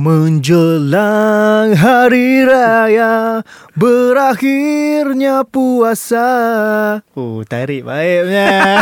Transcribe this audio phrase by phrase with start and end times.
[0.00, 3.44] Menjelang hari raya
[3.76, 6.24] Berakhirnya puasa.
[7.12, 8.80] Oh tarik baiknya.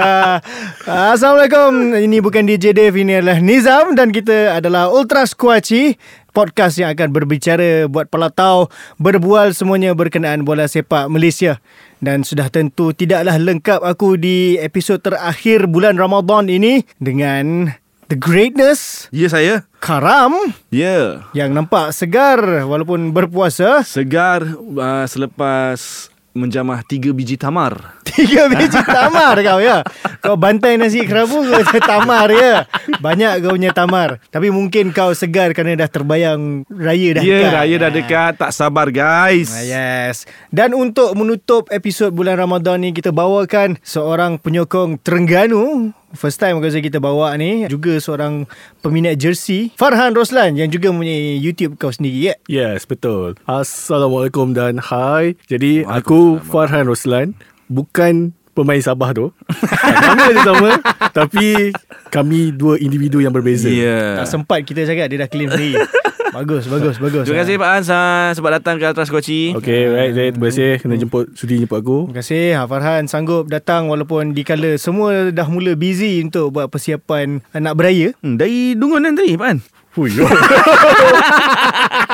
[0.00, 0.40] Uh,
[1.12, 1.92] Assalamualaikum.
[1.92, 6.00] Ini bukan DJ Dave Ini adalah Nizam Dan kita adalah Ultra Squatchy
[6.32, 11.60] Podcast yang akan berbicara Buat pelatau Berbual semuanya berkenaan bola sepak Malaysia.
[12.00, 17.76] Dan sudah tentu tidaklah lengkap aku di episod terakhir bulan Ramadan ini dengan
[18.12, 20.36] The Greatness Ya saya Karam
[20.68, 23.80] Ya yang nampak segar walaupun berpuasa.
[23.88, 29.80] Segar uh, selepas menjamah tiga biji tamar Tiga biji tamar kau ya.
[30.20, 32.68] Kau bantai nasi kerabu kau tamar ya.
[33.00, 34.20] Banyak kau punya tamar.
[34.28, 37.52] Tapi mungkin kau segar kerana dah terbayang raya dah Ya dekat.
[37.54, 40.28] raya dah dekat Tak sabar guys Ah, yes.
[40.52, 45.96] Dan untuk menutup episod bulan Ramadan ni kita bawakan seorang penyokong Terengganu.
[46.12, 48.44] First time rasa kita bawa ni juga seorang
[48.84, 52.34] peminat jersey Farhan Roslan yang juga mempunyai YouTube kau sendiri ya.
[52.46, 53.40] Yes, betul.
[53.48, 55.40] Assalamualaikum dan hai.
[55.48, 57.32] Jadi aku Farhan Roslan,
[57.72, 59.32] bukan pemain Sabah tu.
[60.04, 60.70] Nama dia sama,
[61.16, 61.72] tapi
[62.12, 63.72] kami dua individu yang berbeza.
[63.72, 65.80] Ya Tak sempat kita cakap dia dah claim sendiri.
[66.32, 67.24] bagus, bagus, bagus.
[67.28, 70.32] Terima kasih Pak Hans ah, Sebab datang ke Ultra Skoci Okay, right, right.
[70.32, 71.98] Terima kasih kena jemput sudi jemput aku.
[72.08, 77.44] Terima kasih ha, Farhan sanggup datang walaupun dikala semua dah mula busy untuk buat persiapan
[77.52, 78.16] nak beraya.
[78.18, 80.08] hmm, Dari Dungun kan tadi Pak Hans Hui.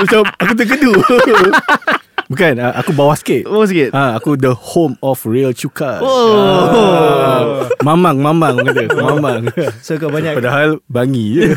[0.02, 0.92] Macam aku terkedu.
[2.28, 3.48] Bukan, ah, aku bawah sikit.
[3.48, 5.96] Oh sikit Ha, aku the home of real cuka.
[6.04, 6.36] Oh.
[6.36, 7.40] Ah,
[7.80, 8.84] mamang, mamang kata.
[8.92, 9.48] Mamang.
[9.86, 11.56] So kau banyak Padahal bangi je.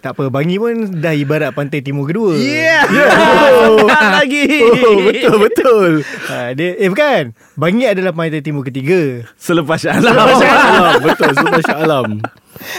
[0.00, 2.34] Tak apa Bangi pun dah ibarat pantai timur kedua.
[2.34, 2.86] Yeah,
[3.64, 3.86] Oh.
[4.18, 5.90] Lagi Oh, betul, betul.
[6.30, 7.34] Ha, dia eh bukan.
[7.54, 9.26] Bangi adalah pantai timur ketiga.
[9.38, 10.98] Selepas Syah Selepas Shah Alam Alam.
[11.06, 12.08] Betul, selepas Shah Alam.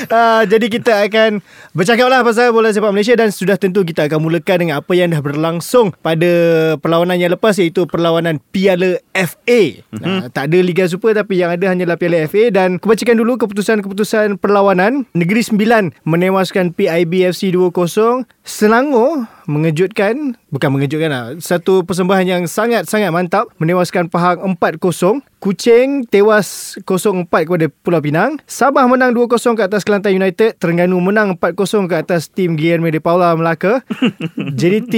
[0.09, 1.44] Uh, jadi kita akan
[1.75, 5.12] bercakap lah pasal bola sepak Malaysia dan sudah tentu kita akan mulakan dengan apa yang
[5.12, 6.31] dah berlangsung pada
[6.79, 9.62] perlawanan yang lepas iaitu perlawanan Piala FA.
[9.91, 10.03] Mm-hmm.
[10.03, 13.38] Uh, tak ada Liga Super tapi yang ada hanyalah Piala FA dan aku bacakan dulu
[13.41, 15.06] keputusan-keputusan perlawanan.
[15.18, 18.25] Negeri Sembilan menewaskan PIB FC 2-0.
[18.45, 25.22] Selangor mengejutkan, bukan mengejutkan lah, satu persembahan yang sangat-sangat mantap menewaskan Pahang 4-0.
[25.45, 28.41] Kuching tewas 0-4 kepada Pulau Pinang.
[28.50, 30.57] Sabah menang 2-0 ke atas Kelantan United.
[30.57, 33.85] Terengganu menang 4-0 ke atas tim Guillermo de Paula Melaka.
[34.57, 34.95] JDT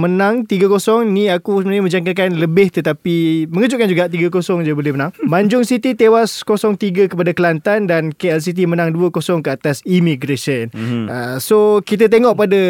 [0.00, 1.04] menang 3-0.
[1.12, 5.12] Ni aku sebenarnya menjangkakan lebih tetapi mengejutkan juga 3-0 je boleh menang.
[5.32, 10.72] Manjung City tewas 0-3 kepada Kelantan dan KL City menang 2-0 ke atas Immigration.
[10.72, 11.04] Mm-hmm.
[11.12, 12.60] Uh, so kita tengok pada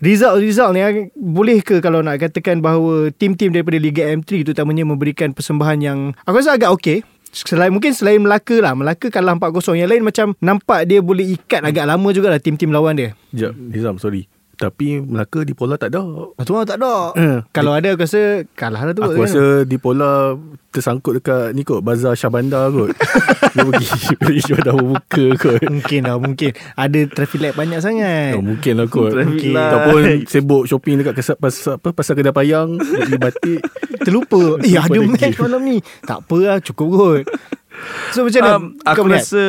[0.00, 5.34] result-result ni ah, boleh ke kalau nak katakan bahawa tim-tim daripada Liga M3 terutamanya memberikan
[5.34, 7.02] persembahan yang aku rasa agak okey.
[7.32, 11.64] Selain mungkin selain Melaka lah Melaka kalah 4-0 Yang lain macam Nampak dia boleh ikat
[11.64, 14.28] Agak lama jugalah Tim-tim lawan dia Sekejap, Nizam, sorry.
[14.62, 16.06] Tapi Melaka di Pola tak ada.
[16.38, 19.74] Tu orang tak ada Eh, Kalau ada aku rasa Kalah lah tu Aku rasa di
[19.74, 20.38] Pola
[20.70, 22.94] tersangkut dekat ni kot Bazar Shah Bandar kot.
[23.52, 25.60] Dia pergi pergi jual buka kot.
[25.64, 29.10] Mungkin lah Mungkin Ada traffic light banyak sangat Oh, mungkin lah kot.
[29.10, 29.50] Traffic Mungkin.
[29.50, 29.66] light.
[29.68, 32.78] Ataupun sibuk shopping dekat pasar, pasar, apa, pasar kedai payang.
[32.78, 33.60] Beli batik.
[34.00, 37.22] Terlupa Eh ada match malam ni Tak apa lah Cukup kot
[38.10, 39.24] So macam mana um, Aku melihat?
[39.24, 39.44] rasa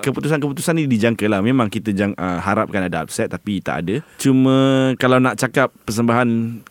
[0.00, 4.56] Keputusan-keputusan ni dijangka lah Memang kita jang, uh, harapkan ada upset Tapi tak ada Cuma
[4.96, 6.28] Kalau nak cakap Persembahan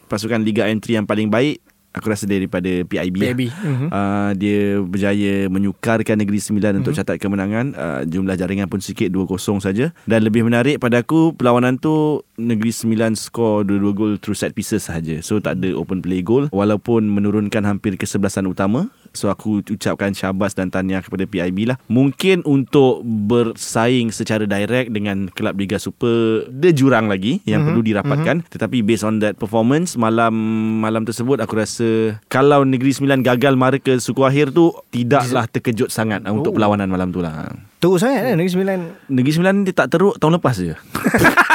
[0.07, 1.59] Pasukan Liga M3 yang paling baik
[1.97, 3.17] Aku rasa daripada PIB, PIB.
[3.49, 3.57] lah.
[3.65, 3.87] Mhm.
[3.89, 9.33] Uh, dia berjaya menyukarkan Negeri Sembilan untuk catat kemenangan uh, Jumlah jaringan pun sikit 2-0
[9.57, 14.53] saja Dan lebih menarik pada aku Perlawanan tu Negeri Sembilan skor 2-2 gol through set
[14.53, 19.65] pieces sahaja So tak ada open play goal Walaupun menurunkan hampir kesebelasan utama So aku
[19.65, 25.81] ucapkan syabas dan tahniah kepada PIB lah Mungkin untuk bersaing secara direct dengan kelab Liga
[25.81, 27.73] Super Dia jurang lagi yang mm-hmm.
[27.73, 28.53] perlu dirapatkan mm-hmm.
[28.53, 30.37] Tetapi based on that performance Malam
[30.85, 35.89] malam tersebut aku rasa Kalau Negeri Sembilan gagal mara ke suku akhir tu Tidaklah terkejut
[35.89, 36.37] sangat oh.
[36.37, 37.49] untuk perlawanan malam tu lah
[37.81, 38.77] Teruk sangat kan Negeri Sembilan
[39.09, 40.77] Negeri Sembilan dia tak teruk tahun lepas je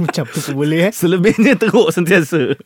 [0.00, 0.92] Macam tu pun boleh eh?
[0.96, 2.56] Selebihnya teruk sentiasa.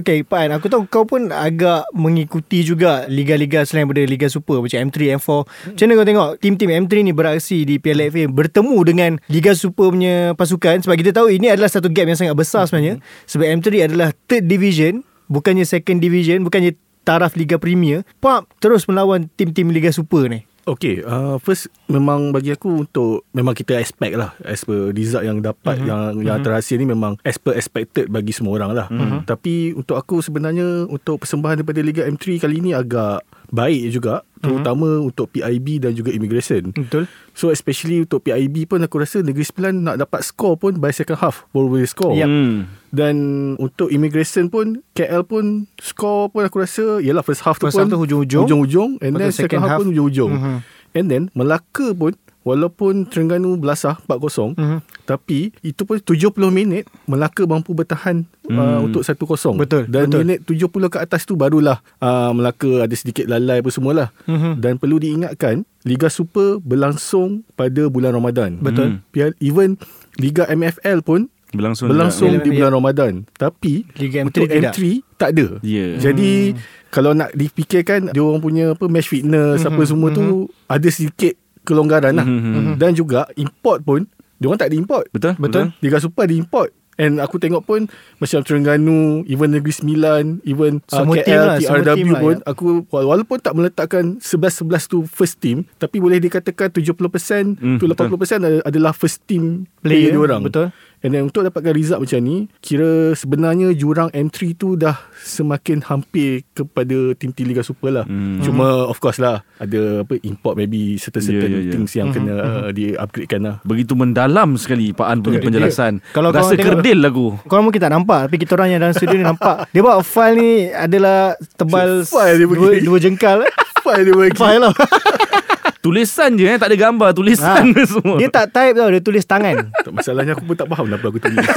[0.00, 4.88] Okay Pan Aku tahu kau pun agak Mengikuti juga Liga-liga selain daripada Liga Super Macam
[4.88, 9.10] M3, M4 Macam mana kau tengok Tim-tim M3 ni beraksi Di Piala FA Bertemu dengan
[9.28, 10.80] Liga Super punya pasukan?
[10.80, 13.04] Sebab kita tahu Ini adalah satu gap yang sangat besar sebenarnya.
[13.28, 16.72] Sebab M3 adalah Third division Bukannya second division Bukannya
[17.04, 18.08] taraf Liga Premier.
[18.24, 23.56] Pop Terus melawan Tim-tim Liga Super ni Okay, uh, first memang bagi aku untuk memang
[23.56, 25.88] kita expect lah as per result yang dapat mm-hmm.
[25.88, 28.86] yang yang terhasil ni memang as per expected bagi semua orang lah.
[28.92, 29.24] Mm-hmm.
[29.24, 34.86] Tapi untuk aku sebenarnya untuk persembahan daripada Liga M3 kali ni agak baik juga terutama
[34.86, 35.08] mm-hmm.
[35.10, 36.70] untuk PIB dan juga immigration.
[36.70, 37.10] Betul.
[37.34, 41.18] So especially untuk PIB pun aku rasa Negeri Sembilan nak dapat score pun by second
[41.18, 42.14] half baru boleh score.
[42.14, 42.28] Yep.
[42.28, 42.56] Hmm.
[42.88, 43.16] Dan
[43.58, 47.82] untuk immigration pun KL pun score pun aku rasa yalah first half First tu pun
[47.84, 48.44] half tu hujung-hujung.
[48.46, 49.78] hujung-hujung and then second, second half, half.
[49.82, 50.32] pun hujung-hujung.
[50.32, 50.58] Mhm.
[50.96, 52.14] And then Melaka pun
[52.48, 54.78] walaupun Terengganu belasah 4-0 Mhm.
[55.04, 58.86] tapi itu pun 70 minit Melaka mampu bertahan uh, Hmm.
[58.86, 59.54] untuk 1-0.
[59.54, 60.20] Betul, Dan betul.
[60.22, 64.08] minit 70 ke atas tu barulah uh, Melaka ada sedikit lalai apa semualah.
[64.24, 64.52] Mhm.
[64.58, 68.56] Dan perlu diingatkan Liga Super berlangsung pada bulan Ramadan.
[68.58, 69.00] Betul.
[69.04, 69.36] Hmm.
[69.38, 69.76] Even
[70.16, 72.44] Liga MFL pun Berlangsung berlangsung juga.
[72.44, 73.12] di bulan Ramadan.
[73.32, 74.72] Tapi Liga M3 untuk tidak.
[74.74, 74.80] M3
[75.16, 75.46] tak ada.
[75.62, 75.86] Ya.
[75.98, 76.52] Jadi
[76.88, 80.26] kalau nak dipikirkan dia orang punya apa match fitness Mhm, apa semua tu
[80.66, 81.32] ada sedikit
[81.68, 82.24] kelonggaran lah.
[82.24, 82.76] Mhm.
[82.76, 85.04] Dan juga import pun dia orang tak ada import.
[85.10, 85.36] Betul?
[85.36, 85.64] Betul.
[85.78, 86.70] Liga Super ada import.
[86.96, 87.86] And aku tengok pun
[88.18, 92.42] macam Terengganu, even Negeri Sembilan, even uh, Semua KL, lah, TRW team lah, pun ya.
[92.44, 97.86] aku wala- walaupun tak meletakkan 11-11 tu first team tapi boleh dikatakan 70% Hmm, tu
[97.86, 98.10] 80%
[98.40, 100.42] adalah- adalah first team player, Player, dia orang.
[100.42, 100.66] betul.
[100.98, 106.42] And then untuk dapatkan result macam ni Kira sebenarnya jurang M3 tu dah semakin hampir
[106.50, 108.04] kepada tim-tim Liga Super lah.
[108.04, 108.40] Hmm.
[108.40, 111.72] Cuma of course lah Ada apa import maybe certain-certain Ya, ya, ya.
[111.72, 113.56] things yang kena uh, di-upgradekan lah.
[113.62, 116.02] Begitu mendalam sekali Pak An punya penjelasan.
[116.10, 117.26] kalau Rasa tengok- kerdil aku.
[117.44, 119.66] Korang mungkin tak nampak Tapi kita orang yang dalam studio ni nampak.
[119.72, 123.46] Dia buat file ni adalah Tebal dua, dua jengkal.
[123.78, 124.74] File dia bagi File lah
[125.78, 127.82] Tulisan je eh, tak ada gambar, tulisan ha.
[127.94, 128.18] semua.
[128.18, 131.18] Dia tak type tau Dia tulis tangan Tak Masalahnya aku pun tak faham Kenapa aku
[131.22, 131.38] tulis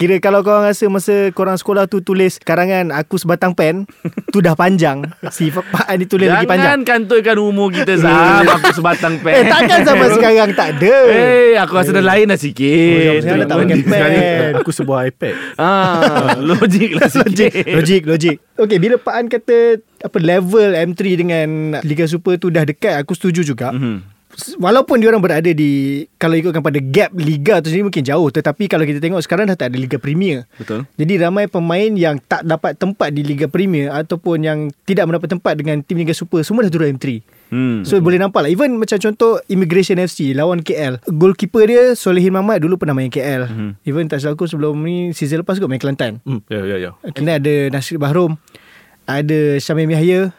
[0.00, 3.84] Kira kalau korang rasa Masa korang sekolah tu Tulis karangan Aku sebatang pen
[4.32, 5.04] Tu dah panjang.
[5.28, 6.80] Si Pak An ni tulis lagi panjang.
[6.80, 9.34] Jangan kantorkan umur kita Zam Aku sebatang pen.
[9.34, 10.94] Eh takkan sampai sekarang tak ada.
[11.10, 13.10] Eh aku rasa dah lain dah sikit.
[13.10, 14.52] Oh, sekarang tak pakai pen.
[14.62, 15.34] Aku sebuah iPad.
[15.58, 17.74] Ah, Logik lah logik, sikit.
[17.74, 18.36] Logik, logik.
[18.54, 21.48] Okay, bila Pak An kata apa level M3 dengan
[21.82, 23.74] Liga Super tu dah dekat, aku setuju juga.
[23.74, 24.19] Mhm.
[24.56, 28.30] Walaupun diorang berada di kalau ikutkan pada gap liga tu sendiri mungkin jauh.
[28.30, 30.46] Tetapi kalau kita tengok sekarang dah tak ada Liga Premier.
[30.54, 30.86] Betul.
[30.94, 35.52] Jadi ramai pemain yang tak dapat tempat di Liga Premier ataupun yang tidak mendapat tempat
[35.54, 37.20] dengan tim Liga Super semua dah turun M3.
[37.50, 37.78] hmm.
[37.82, 38.50] So boleh nampak lah.
[38.50, 43.50] Even macam contoh Immigration FC Lawan KL Goalkeeper dia Solehin Mahmad Dulu pernah main KL
[43.50, 43.82] Mhm.
[43.82, 46.22] Even tak salah aku sebelum ni Season lepas kot main Kelantan.
[46.22, 46.90] Hmm, Ya ya ya.
[47.10, 48.38] Kena ada Nasir Bahrom
[49.04, 50.30] Ada Syamim Yahya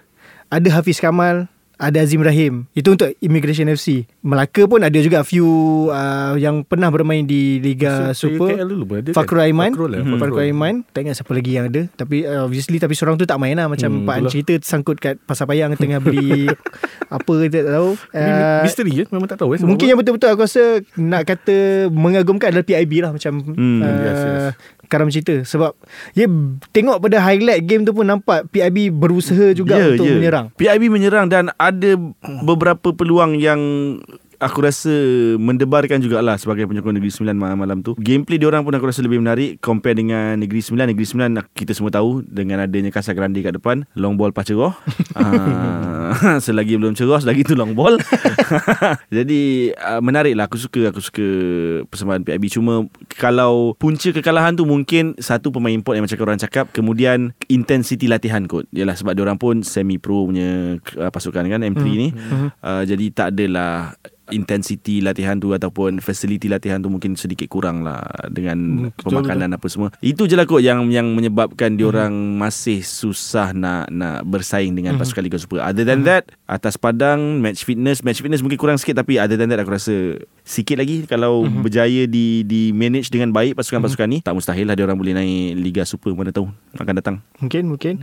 [0.48, 1.51] Ada Hafiz Kamal
[1.82, 5.50] Ada Azim Rahim Itu untuk Immigration FC Melaka pun ada juga Few
[5.88, 9.12] uh, Yang pernah bermain di Liga So, Super ada kan?
[9.12, 10.38] Fakrul Aiman Fakrul lah, Hmm.
[10.38, 13.54] Aiman Tak ingat siapa lagi yang ada Tapi uh, obviously Tapi seorang tu tak main
[13.54, 14.32] lah Macam Hmm, Pak An itulah.
[14.32, 16.46] cerita Sangkut kat Pasar Payang Tengah beli
[17.12, 19.90] Apa kita tak tahu uh, misteri je Memang tak tahu eh Mungkin apa.
[19.90, 20.64] yang betul-betul Aku rasa
[20.94, 21.58] Nak kata
[21.90, 24.46] Mengagumkan adalah PIB lah Macam Hmm, uh, yes, yes.
[24.92, 25.72] Karam cerita Sebab
[26.12, 26.28] Ya
[26.70, 30.20] tengok pada highlight game tu pun Nampak PIB berusaha juga Ya, Untuk ya.
[30.20, 30.46] menyerang.
[30.54, 31.96] PIB menyerang dan ada
[32.44, 33.62] beberapa peluang yang
[34.42, 34.92] aku rasa
[35.38, 37.94] mendebarkan jugalah sebagai penyokong Negeri Sembilan malam-malam tu.
[38.02, 40.90] Gameplay dia orang pun aku rasa lebih menarik compare dengan Negeri Sembilan.
[40.90, 44.74] Negeri Sembilan kita semua tahu dengan adanya Casa Grande kat depan, long ball pas cerah.
[45.12, 48.00] Ah, selagi belum cerah selagi tu long ball.
[49.16, 51.28] Jadi uh, menarik lah aku suka aku suka
[51.88, 56.72] persembahan PIB cuma kalau punca kekalahan tu mungkin satu pemain import yang macam orang cakap
[56.72, 58.66] kemudian intensity latihan kot.
[58.72, 62.10] Yalah sebab dia orang pun semi pro punya uh, pasukan kan M3 ni.
[62.64, 63.94] Uh, jadi tak adalah
[64.32, 69.50] intensity latihan tu ataupun facility latihan tu mungkin sedikit kurang lah dengan Hmm, betul, pemakanan
[69.54, 69.90] apa semua.
[70.00, 75.24] Itu je lah kot yang yang menyebabkan diorang masih susah nak nak bersaing dengan pasukan
[75.24, 75.62] Liga Super.
[75.62, 79.52] Other than that, atas padang match fitness, match fitness mungkin kurang sikit tapi other than
[79.52, 80.18] that aku rasa
[80.52, 85.00] sikit lagi kalau berjaya di di manage dengan baik pasukan-pasukan ni, tak mustahil lah diorang
[85.00, 87.16] boleh naik Liga Super mana tahu akan datang.
[87.40, 87.96] Mungkin mungkin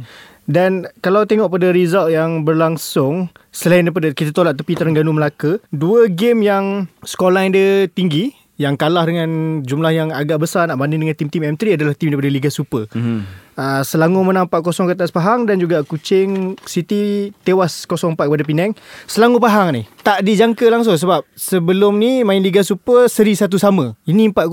[0.49, 6.09] Dan kalau tengok pada result yang berlangsung Selain daripada kita tolak tepi Terengganu Melaka Dua
[6.09, 11.15] game yang scoreline dia tinggi Yang kalah dengan jumlah yang agak besar Nak banding dengan
[11.15, 13.48] tim-tim M3 adalah tim daripada Liga Super Mm-hmm.
[13.59, 18.73] Uh, Selangor menang 4-0 ke atas Pahang Dan juga Kuching City tewas 0-4 kepada Penang.
[19.05, 23.99] Selangor Pahang ni Tak dijangka langsung sebab Sebelum ni main Liga Super Seri satu sama.
[24.05, 24.47] Ini 4-0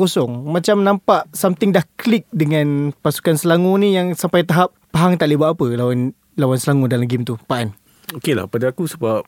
[0.44, 5.38] Macam nampak something dah klik dengan pasukan Selangor ni Yang sampai tahap Pahang tak boleh
[5.38, 6.00] buat apa lawan
[6.34, 7.38] lawan Selangor dalam game tu.
[7.42, 7.70] Pak An?
[8.14, 9.24] Okey lah pada aku sebab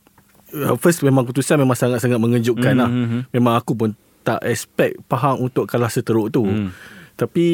[0.54, 2.90] uh, First memang keputusan memang sangat-sangat mengejutkan Mhm, lah.
[2.90, 3.20] mhm.
[3.32, 3.90] Memang aku pun
[4.22, 6.44] tak expect Pahang untuk kalah seteruk tu.
[6.44, 6.72] Hmm.
[7.16, 7.48] Tapi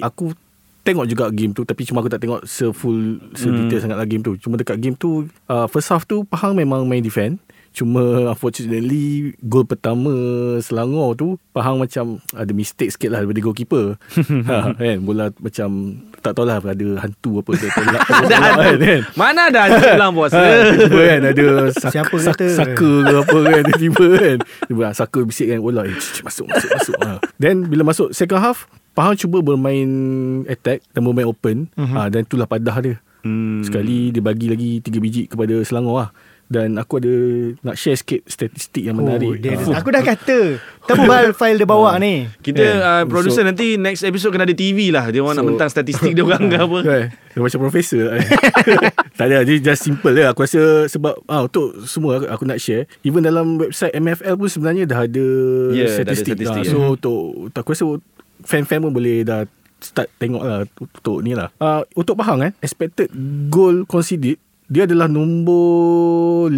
[0.00, 0.32] aku
[0.82, 3.00] tengok juga game tu tapi cuma aku tak tengok se-full
[3.32, 3.82] se-detail Hmm.
[3.82, 4.34] sangat lah game tu.
[4.36, 7.38] Cuma dekat game tu uh, first half tu Pahang memang main defend.
[7.72, 10.12] Cuma unfortunately gol pertama
[10.60, 13.96] Selangor tu Pahang macam ada mistake sikit lah daripada goalkeeper.
[14.50, 15.68] ha, kan bola macam
[16.20, 18.00] tak tahulah ada hantu apa dia tolak.
[18.04, 18.76] Ada hantu.
[18.78, 19.00] kan.
[19.14, 20.36] Mana ada hantu dalam puasa?
[20.36, 21.44] Ha, tiba kan ada
[21.80, 22.46] sak, Siapa sak, kata?
[22.52, 24.38] saka ke apa kan tiba kan.
[24.68, 26.94] Tiba saka bisik kan bola eh, masuk masuk masuk.
[27.00, 27.10] Ha.
[27.38, 29.88] Then bila masuk second half Pahang cuba bermain
[30.46, 31.96] attack dan bermain open uh-huh.
[31.98, 32.96] ha, dan itulah padah dia.
[33.22, 33.62] Hmm.
[33.62, 36.10] Sekali dia bagi lagi 3 biji kepada Selangor lah.
[36.44, 37.14] Dan aku ada
[37.62, 39.40] nak share sikit statistik yang Oh, menarik.
[39.40, 39.80] dia, Ah.
[39.80, 42.28] aku dah kata tebal file dia bawa ni.
[42.36, 42.76] Kita Yeah.
[42.82, 45.08] uh, producer So- nanti next episode kena ada TV lah.
[45.08, 46.78] Dia orang nak So- mentang statistik dia orang ke apa.
[46.82, 47.04] Kan?
[47.32, 48.20] Dia macam profesor lah.
[49.16, 52.56] Tak ada Dia just simple lah Aku rasa Sebab ah, Untuk semua aku, aku nak
[52.56, 55.26] share Even dalam website MFL pun Sebenarnya dah ada
[55.70, 56.72] Ya, dah ada Statistik, statistik, Ah, ya.
[56.72, 57.20] So untuk
[57.54, 57.84] Aku rasa
[58.42, 59.42] Fan-fan pun boleh dah
[59.78, 63.10] Start tengok lah Untuk ni lah uh, Untuk Pahang eh Expected
[63.48, 66.56] goal conceded dia adalah nombor 5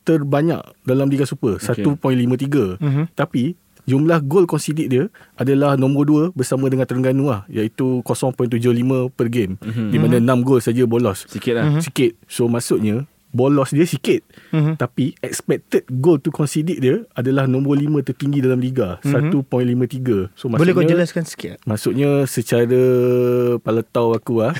[0.00, 1.84] terbanyak dalam Liga Super Okay.
[1.84, 3.04] 1.53 Mhm.
[3.12, 8.48] tapi jumlah gol conceded dia adalah nombor 2 bersama dengan Terengganu lah iaitu 0.75
[9.10, 9.90] per game Mhm.
[9.90, 11.64] di mana 6 gol saja bolos Sikit lah.
[11.80, 14.74] sikit so maksudnya bolos dia sikit Mhm.
[14.74, 20.72] tapi expected goal to conceded dia adalah nombor 5 tertinggi dalam liga 1.53 so Boleh
[20.72, 21.62] kau jelaskan sikit?
[21.62, 22.82] Maksudnya secara
[23.58, 24.54] paletau aku ah.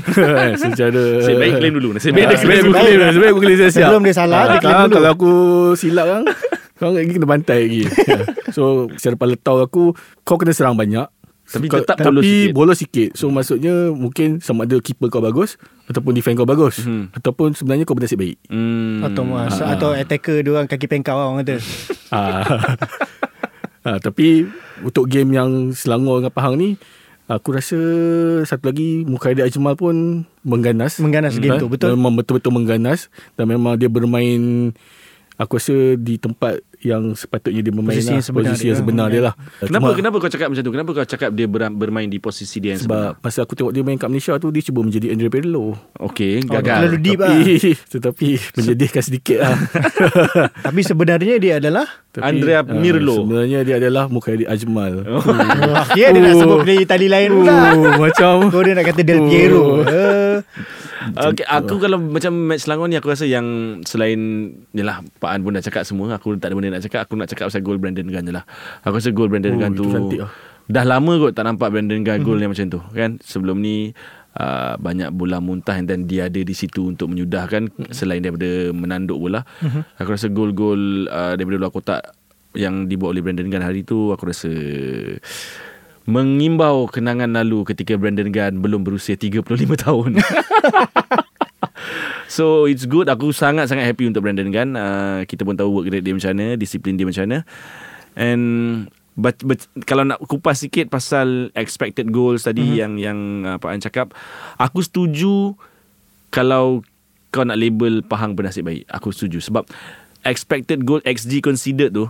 [0.62, 1.88] secara Nasib baik claim dulu.
[1.92, 3.40] Nasib baik Ah, dia Sebab claim aku dulu.
[3.42, 4.94] claim siap Sebelum dia salah, dia claim Ah, dulu.
[4.94, 5.32] Kalau aku
[5.74, 6.22] silap kan
[6.76, 7.82] Kau lagi kena bantai lagi
[8.56, 8.62] So
[8.94, 11.04] secara paletau aku Kau kena serang banyak
[11.50, 12.52] Tapi Kau- tetap tapi sikit.
[12.52, 17.10] bolos sikit So maksudnya Mungkin sama ada keeper kau bagus Ataupun defend kau bagus Mhm.
[17.12, 19.02] Ataupun sebenarnya kau bernasib baik Hmm.
[19.02, 21.58] Atau mas, atau attacker dia orang kaki pengkau orang kata.
[22.14, 22.46] ah.
[23.82, 24.46] ah, Tapi
[24.80, 26.78] Untuk game yang Selangor dengan Pahang ni
[27.26, 27.78] Aku rasa
[28.42, 31.92] Satu lagi Mukhadir Ajmal pun Mengganas Mengganas game Ah, tu, betul?
[31.92, 34.70] Memang betul-betul mengganas Dan memang dia bermain
[35.40, 38.14] Aku rasa di tempat yang sepatutnya dia bermain Posisi lah.
[38.14, 38.80] yang sebenar Posisi dia yang lah.
[38.82, 40.70] sebenar dia lah Kenapa Cuma- kenapa kau cakap macam tu?
[40.70, 43.24] Kenapa kau cakap dia ber, bermain di posisi dia yang Sebab sebenar?
[43.24, 45.66] masa aku tengok dia main kat Malaysia tu Dia cuba menjadi Andre Pirlo
[45.98, 46.76] Okey, Oh, gagal.
[46.78, 47.32] terlalu deep lah.
[47.36, 47.56] Tapi,
[47.86, 49.56] tetapi menyedihkan sedikit lah
[50.66, 53.14] Tapi sebenarnya dia adalah Tapi, Andrea ah, Pirlo.
[53.18, 55.20] Sebenarnya dia adalah Mukhadir Ajmal Oh.
[55.20, 56.40] oh, Kira dia nak Oh.
[56.42, 57.56] sebut player Itali lain pula.
[57.72, 59.80] Oh, macam Kau dia nak kata Del Piero.
[59.82, 60.36] Eh,
[61.00, 65.56] Okay, aku kalau macam match Selangor ni aku rasa yang selain yalah Pak An pun
[65.56, 68.04] dah cakap semua, aku tak ada benda nak cakap, aku nak cakap pasal gol Brandon
[68.04, 68.44] Gunn je lah.
[68.84, 70.28] Aku rasa gol Brandon Oh, Gunn tu lah.
[70.68, 73.16] dah lama kot tak nampak Brandon Gunn gol yang macam tu kan.
[73.20, 73.96] Sebelum ni
[74.30, 79.42] Uh, banyak bola muntah dan dia ada di situ untuk menyudahkan selain daripada menanduk bola.
[79.98, 82.14] Aku rasa gol-gol uh, daripada luar kotak
[82.54, 84.46] yang dibuat oleh Brandon Gunn hari tu aku rasa
[86.08, 89.44] mengimbau kenangan lalu ketika Brandon Gunn belum berusia 35
[89.84, 90.10] tahun.
[92.30, 93.10] So it's good.
[93.10, 94.78] Aku sangat-sangat happy untuk Brandon Gunn.
[94.78, 97.42] Uh, Kita pun tahu work rate dia macam mana Disiplin dia macam mana.
[98.14, 98.44] And
[99.18, 102.78] but, but, Kalau nak kupas sikit Pasal expected goals tadi mm-hmm.
[102.78, 104.06] Yang yang uh, Pak An cakap
[104.62, 105.58] Aku setuju
[106.30, 106.86] Kalau
[107.34, 108.86] Kau nak label Pahang bernasib baik.
[108.86, 109.42] Aku setuju.
[109.42, 109.66] Sebab
[110.22, 112.06] Expected goal XG considered tu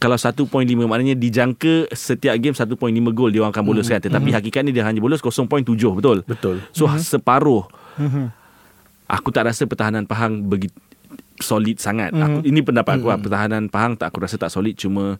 [0.00, 0.48] kalau 1.5
[0.88, 2.72] maknanya dijangka setiap game 1.5
[3.12, 6.64] gol dia orang akan boloskan tetapi hakikatnya dia hanya bolos 0.7 betul Betul.
[6.72, 7.68] so separuh
[9.12, 10.72] aku tak rasa pertahanan Pahang begitu
[11.42, 12.14] solid sangat.
[12.14, 13.18] Aku, ini pendapat aku lah.
[13.18, 15.18] Pertahanan Pahang tak aku rasa tak solid cuma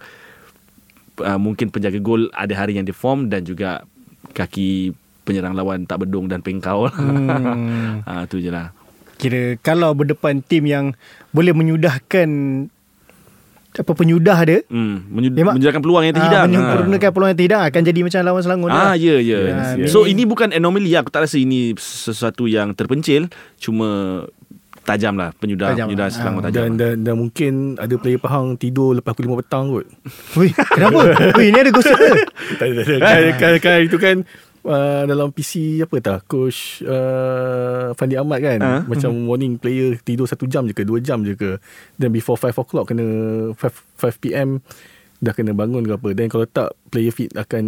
[1.18, 3.82] uh, mungkin penjaga gol ada hari yang deform dan juga
[4.32, 4.94] kaki
[5.26, 6.94] penyerang lawan tak berdung dan pengkau lah.
[7.02, 8.06] Hmm.
[8.06, 8.70] Ah tu je lah.
[9.18, 10.94] Kira kalau berdepan tim yang
[11.30, 12.28] boleh menyudahkan
[13.74, 16.44] apa penyudah dia Hmm, menyu- Memang- menyediakan peluang yang ah, terhidang.
[16.46, 18.94] menyempurnakan peluang yang tidak akan jadi macam lawan Selangor Ah lah.
[18.94, 19.38] ya ya.
[19.42, 19.88] Yes, yes.
[19.88, 23.88] So ini bukan anomaly aku tak rasa ini sesuatu yang terpencil cuma
[24.82, 26.12] tajam lah penyudah Tajam penyudah lah.
[26.12, 26.46] Selangor Ah.
[26.46, 26.60] tajam.
[26.60, 29.86] Dan, dan, dan mungkin ada player Pahang tidur lepas pukul 5 petang kot.
[30.34, 31.00] Wih, kenapa?
[31.32, 32.12] Wih, ni ada gosip ke?
[32.60, 33.00] tak ada, tak ada.
[33.00, 34.16] Kan, kan, kan, itu kan
[34.64, 38.80] uh, dalam PC apa tak coach uh, Fandi Ahmad kan Ah.
[38.82, 41.58] macam warning player tidur satu jam je ke dua jam je ke
[41.96, 43.04] then before 5 o'clock kena
[43.52, 43.62] 5, 5
[44.18, 44.58] pm
[45.18, 47.64] dah kena bangun ke apa then kalau tak player fit akan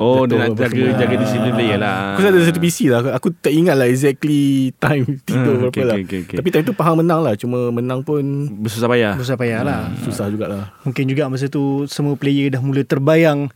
[0.00, 0.96] Oh, dia nak jaga semua.
[0.96, 1.20] jaga Ah.
[1.20, 1.98] disiplin player lah.
[2.10, 4.42] Aku ada satu PC lah Aku tak ingat lah exactly
[4.74, 6.36] time tidur Hmm, berapa okay, lah okay, okay, okay.
[6.40, 8.24] Tapi time tu Pahang menang lah Cuma menang pun
[8.56, 9.14] Bersusah payah.
[9.14, 9.92] Besar payah lah.
[10.00, 13.52] susah jugalah Mungkin juga masa tu semua player dah mula terbayang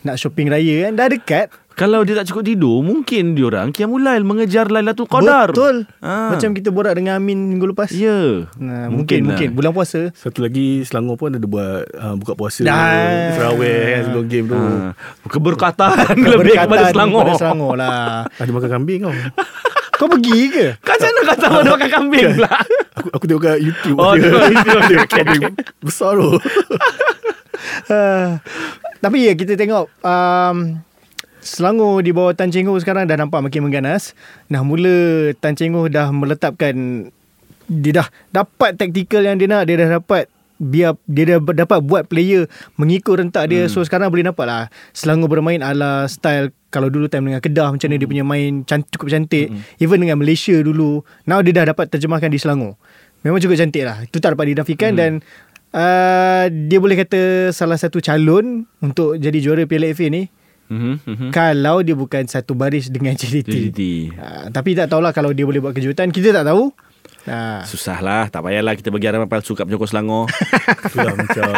[0.00, 0.92] nak shopping raya kan.
[0.96, 1.52] Dah dekat.
[1.80, 6.28] Kalau dia tak cukup tidur Mungkin diorang Qiyamulail mengejar Lailatul Qadar Betul Ah.
[6.28, 9.26] Macam kita borak dengan Amin minggu lepas Ya Nah, mungkin lah.
[9.32, 13.32] mungkin bulan puasa Satu lagi Selangor pun ada buat uh, buka puasa Dah.
[13.32, 14.54] Terawih kan sebelum game tu.
[14.54, 14.92] Ah,
[15.24, 19.14] Keberkatan Lebih kepada Selangor kepada Selangor lah Ada makan kambing kau.
[19.96, 20.66] Kau pergi ke?
[20.80, 22.52] Kau macam mana kau tahu Ada makan kambing pula
[22.92, 23.96] Aku aku tengok kat YouTube.
[23.96, 24.28] Oh, dia.
[24.28, 24.82] tengok YouTube.
[24.84, 25.42] Dia kambing
[25.80, 26.30] besar tu.
[29.00, 30.56] Tapi ya kita tengok um,
[31.40, 34.12] Selangor di bawah Tan Cheng Ho sekarang dah nampak makin mengganas.
[34.52, 37.08] Dah mula Tan Cheng Ho dah meletakkan
[37.70, 40.26] dia dah dapat taktikal yang dia nak, dia dah dapat
[40.60, 42.44] biar dia dah dapat buat player
[42.76, 43.72] mengikut rentak dia hmm.
[43.72, 47.88] so sekarang boleh nampak lah Selangor bermain ala style kalau dulu time dengan Kedah macam
[47.88, 49.80] mana dia punya main cantik, cukup cantik hmm.
[49.80, 52.76] even dengan Malaysia dulu now dia dah dapat terjemahkan di Selangor
[53.24, 55.00] memang cukup cantik lah itu tak dapat dinafikan hmm.
[55.00, 55.10] dan
[55.72, 60.28] uh, dia boleh kata salah satu calon untuk jadi juara Piala ni
[60.70, 61.28] Mhm, mhm.
[61.34, 63.50] kalau dia bukan satu baris dengan JDT.
[63.50, 63.80] JDT.
[64.14, 66.08] Uh, tapi tak tahulah kalau dia boleh buat kejutan.
[66.08, 66.70] Kita tak tahu.
[67.28, 70.24] Uh, Susah lah Tak payahlah Kita bagi harapan palsu Kat penyokong Selangor
[70.88, 71.52] Itulah macam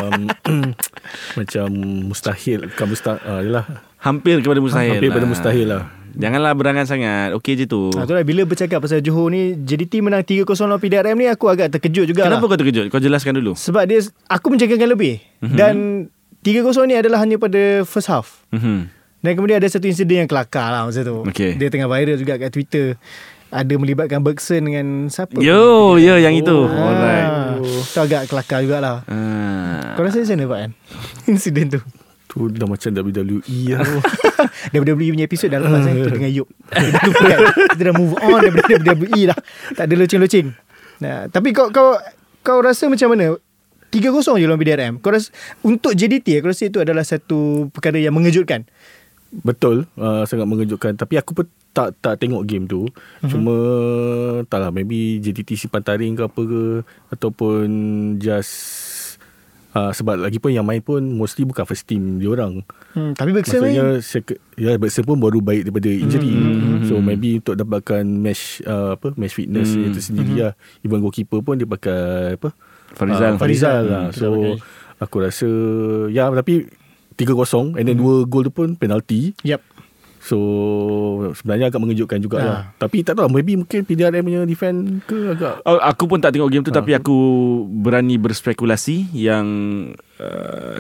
[1.39, 1.67] macam
[2.03, 3.65] mustahil bukan mustahil uh, yalah
[4.03, 5.31] Hampir kepada mustahil hampir pada lah.
[5.31, 5.83] mustahil lah.
[6.19, 10.27] Janganlah berangan sangat Okey je tu Ah, itulah bila bercakap pasal Johor ni JDT menang
[10.27, 12.49] 3-0 lawan PDRM ni aku agak terkejut juga Kenapa lah.
[12.51, 15.55] kau terkejut Kau jelaskan dulu Sebab dia aku menjagakan lebih mm-hmm.
[15.55, 15.75] dan
[16.43, 18.43] 3-0 ni adalah hanya pada first half.
[18.51, 18.91] Mhm.
[19.23, 21.23] Dan kemudian ada satu insiden yang kelakar lah masa tu.
[21.23, 21.55] Okey.
[21.55, 22.99] Dia tengah viral juga kat Twitter.
[23.53, 25.37] Ada melibatkan Bergson dengan siapa?
[25.37, 27.29] Yo Ya yang itu Ah, Alright
[27.61, 29.05] Itu agak kelakar jugalah.
[29.05, 29.93] Ah.
[29.93, 30.71] Kau rasa macam mana Pak An?
[31.37, 31.81] Insiden tu.
[32.33, 33.97] Tu dah macam WWE lah tu.
[34.73, 36.49] WWE punya episod dah lepas eh, tu dengan Yop.
[36.49, 37.39] Kita dah lupakan.
[37.77, 39.39] Kita dah move on daripada WWE dah.
[39.77, 40.49] Tak ada loceng-loceng.
[41.05, 42.01] Nah, tapi kau kau
[42.41, 43.37] kau rasa macam mana?
[43.93, 44.95] 3-0 je lawan BDRM.
[45.05, 45.29] Kau rasa
[45.61, 48.65] untuk JDT aku rasa itu adalah satu perkara yang mengejutkan.
[49.35, 53.25] Betul uh, Sangat mengejutkan Tapi aku pun tak tak tengok game tu uh-huh.
[53.25, 53.57] Cuma
[54.45, 56.63] Tak lah Maybe JTT simpan taring ke apa ke
[57.09, 57.67] Ataupun
[58.19, 58.53] Just
[59.71, 62.61] uh, Sebab lagi pun yang main pun Mostly bukan first team diorang
[62.93, 64.05] Hmm, tapi Bergson Maksudnya main.
[64.05, 66.37] sek- Ya Bergson pun baru baik daripada injury
[66.85, 69.89] So maybe untuk dapatkan Match uh, apa Match fitness Hmm.
[69.89, 72.53] itu sendiri lah Even goalkeeper pun Dia pakai Apa
[72.93, 73.33] Farizal.
[73.33, 74.53] Ah, Farizal Hmm, lah So pakai.
[75.01, 75.49] Aku rasa
[76.07, 76.69] Ya tapi
[77.25, 79.61] 3-0 And then dua gol tu pun Penalty Yep.
[80.21, 80.39] So
[81.33, 82.23] sebenarnya agak mengejutkan Ah.
[82.23, 82.61] jugalah.
[82.77, 86.47] Tapi tak tahu maybe mungkin PDRM punya defend ke agak Oh, aku pun tak tengok
[86.49, 86.77] game tu Ha.
[86.77, 87.17] Tapi aku
[87.67, 89.47] Berani berspekulasi Yang
[90.17, 90.79] uh,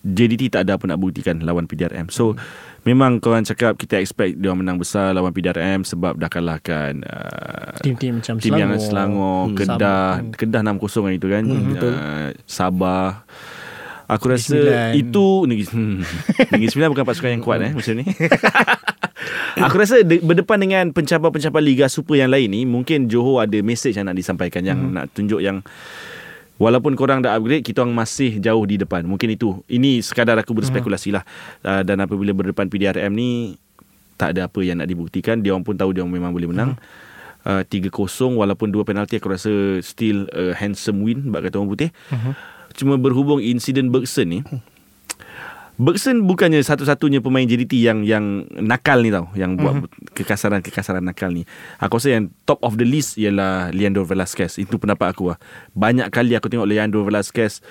[0.00, 2.34] JDT tak ada apa nak buktikan Lawan PDRM So
[2.82, 8.18] Memang korang cakap Kita expect Dia menang besar Lawan PDRM Sebab dah kalahkan uh, Tim-tim
[8.18, 8.82] macam Tim yang Selangor.
[8.82, 9.54] Selangor Hmm.
[9.54, 10.34] Kedah Sabah.
[10.34, 11.92] Kedah 6-0 kan itu kan Hmm, betul.
[11.92, 13.10] uh, Sabah
[14.10, 14.90] Aku Negeri rasa Sembilan.
[14.98, 15.96] itu Negeri, hmm,
[16.52, 18.04] Negeri Sembilan bukan pasukan yang kuat eh musim ni.
[19.66, 23.94] Aku rasa de, berdepan dengan pencapaian-pencapaian Liga Super yang lain ni mungkin Johor ada message
[23.94, 24.94] yang nak disampaikan yang Hmm.
[24.96, 25.60] nak tunjuk yang
[26.56, 29.04] walaupun korang dah upgrade kita orang masih jauh di depan.
[29.04, 29.60] Mungkin itu.
[29.66, 31.24] Ini sekadar aku berspekulasi lah.
[31.60, 33.54] Uh, dan apabila berdepan PDRM ni
[34.16, 35.40] tak ada apa yang nak dibuktikan.
[35.40, 36.76] Dia orang pun tahu dia orang memang boleh menang.
[37.40, 37.88] Uh, 3-0
[38.36, 39.48] walaupun dua penalti aku rasa
[39.80, 41.90] still a handsome win bak kata orang putih.
[42.80, 44.40] Cuma berhubung insiden Bergson ni
[45.80, 51.48] Bergson bukannya satu-satunya pemain JDT yang yang nakal ni tau yang buat kekasaran-kekasaran nakal ni.
[51.80, 54.60] Aku rasa yang top of the list ialah Leandro Velasquez.
[54.60, 55.40] Itu pendapat aku lah.
[55.72, 57.64] Banyak kali aku tengok Leandro Velasquez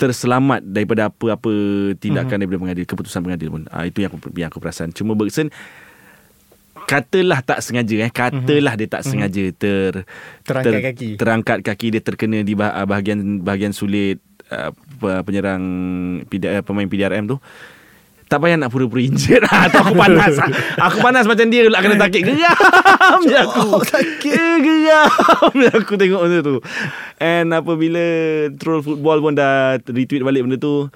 [0.00, 1.52] terselamat daripada apa-apa
[2.00, 3.62] tindakan daripada pengadil, keputusan pengadil pun.
[3.68, 4.96] Ah itu yang aku yang aku perasan.
[4.96, 5.52] Cuma Bergson
[6.90, 8.10] katalah tak sengaja eh.
[8.10, 10.02] Katalah dia tak sengaja ter
[10.42, 11.08] Terangkat kaki.
[11.14, 15.62] terangkat kaki dia terkena di bah- bahagian bahagian sulit uh, pe- penyerang
[16.26, 17.38] uh, pemain PDRM tu.
[18.26, 19.42] Tak payah nak pura-pura injured.
[19.50, 20.38] Ah, tu aku panas.
[20.78, 23.82] Aku panas macam dia pula kena takik geram je aku.
[23.82, 24.58] Sakit.
[24.60, 26.56] Geram je aku tengok benda tu.
[27.18, 28.02] And apabila
[28.54, 30.86] troll football pun dah retweet balik benda tu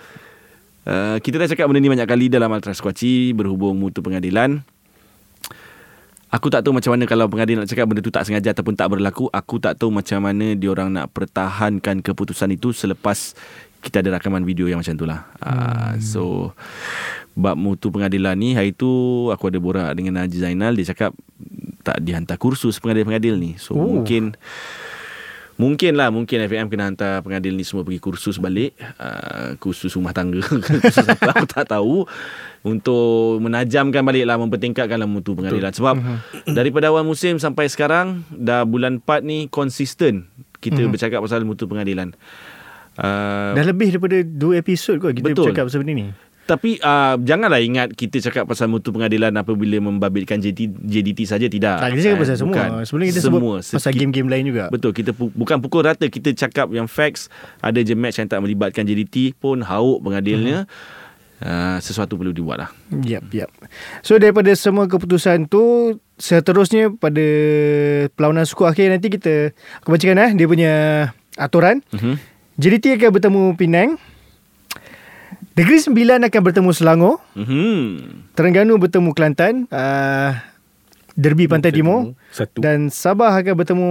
[0.85, 4.63] uh, kita dah cakap benda ni banyak kali dalam Ultra Squatchy berhubung mutu pengadilan
[6.35, 8.90] Aku tak tahu macam mana kalau pengadilan nak cakap benda tu tak sengaja ataupun tak
[8.90, 9.31] berlaku.
[9.31, 13.38] Aku tak tahu macam mana diorang nak pertahankan keputusan itu selepas
[13.79, 15.23] kita ada rakaman video yang macam tu lah.
[15.38, 15.47] Hmm.
[15.47, 16.23] Uh, so,
[17.38, 18.90] bab mutu pengadilan ni, hari tu
[19.31, 20.75] aku ada borak dengan Haji Zainal.
[20.75, 21.14] Dia cakap
[21.87, 23.55] tak dihantar kursus pengadil-pengadil ni.
[23.55, 24.03] So, Oh.
[24.03, 24.35] mungkin...
[25.55, 28.75] Mungkin lah Mungkin FAM kena hantar pengadil ni semua pergi kursus balik.
[28.99, 30.43] Uh, Kursus rumah tangga.
[30.67, 32.07] Kursus apa aku tak tahu.
[32.64, 36.01] Untuk menajamkan balik lah Mempertingkatkan lah mutu pengadilan Sebab
[36.49, 40.33] Daripada awal musim sampai sekarang Dah bulan 4 ni Konsisten
[40.64, 42.17] Kita bercakap pasal mutu pengadilan.
[42.95, 45.51] Uh, Dah lebih daripada dua episod kot kita Betul.
[45.51, 46.07] bercakap pasal benda ni.
[46.45, 51.81] Tapi uh, janganlah ingat kita cakap pasal mutu pengadilan apabila membabitkan JDT, JDT saja tidak.
[51.81, 52.53] Tak, kita cakap pasal semua.
[52.53, 52.69] bukan.
[52.85, 53.41] Sebelum kita semua.
[53.59, 54.65] sebut pasal game-game lain juga.
[54.69, 58.39] Betul, kita pu- bukan pukul rata kita cakap yang facts ada je match yang tak
[58.39, 60.69] melibatkan JDT pun hauk pengadilnya.
[61.41, 62.71] Uh, sesuatu perlu dibuat lah.
[62.95, 63.51] Yap, yap.
[64.01, 67.27] So daripada semua keputusan tu seterusnya pada
[68.13, 70.73] perlawanan suku akhir nanti kita aku bacakan eh dia punya
[71.35, 71.81] aturan.
[71.91, 72.17] Mhm.
[72.55, 73.91] JDT akan bertemu Penang.
[75.55, 77.23] Negeri Sembilan akan bertemu Selangor.
[77.38, 78.35] Mhm.
[78.35, 79.71] Terengganu bertemu Kelantan.
[79.71, 80.35] Uh,
[81.14, 82.19] Derby Pantai Timur.
[82.35, 82.59] Satu.
[82.59, 83.90] Dan Sabah akan bertemu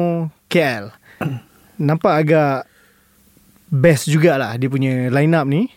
[0.52, 0.92] KL.
[1.88, 2.68] Nampak agak
[3.72, 5.72] best jugalah dia punya line up ni.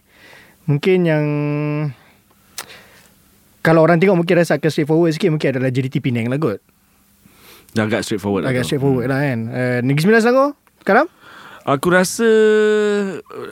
[0.66, 1.24] Mungkin yang
[3.62, 6.58] kalau orang tengok mungkin rasa akan straightforward sikit mungkin adalah JDT Penang lah kot.
[7.78, 8.50] Dah agak straightforward lah.
[8.50, 9.38] Agak straightforward lah kan.
[9.54, 10.50] Uh, Negeri Sembilan Selangor?
[10.82, 11.06] Karam?
[11.66, 12.22] Aku rasa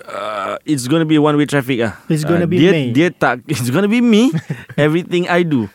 [0.06, 1.98] uh, it's gonna be one way traffic ah.
[2.06, 2.82] It's gonna Uh, be dia, me.
[2.94, 4.30] Dia tak it's gonna be me
[4.78, 5.66] everything I do.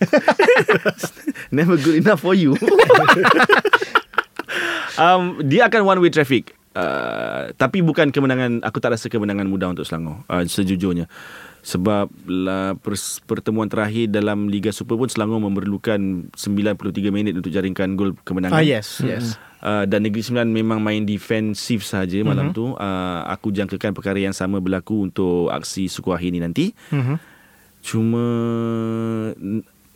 [1.52, 2.56] Never good enough for you.
[5.04, 6.56] um, dia akan one way traffic.
[6.72, 11.10] Uh, tapi bukan kemenangan aku tak rasa kemenangan mudah untuk Selangor uh, sejujurnya
[11.60, 17.98] sebab lah, pers, pertemuan terakhir dalam Liga Super pun Selangor memerlukan 93 minit untuk jaringkan
[18.00, 19.36] gol kemenangan Ah yes, yes.
[19.60, 22.56] Uh, dan Negeri Sembilan memang main defensif saja malam Mhm.
[22.56, 22.72] tu.
[22.72, 26.66] Uh, aku jangkakan perkara yang sama berlaku untuk aksi suku akhir ni nanti.
[26.90, 27.18] Mm-hmm.
[27.80, 28.24] Cuma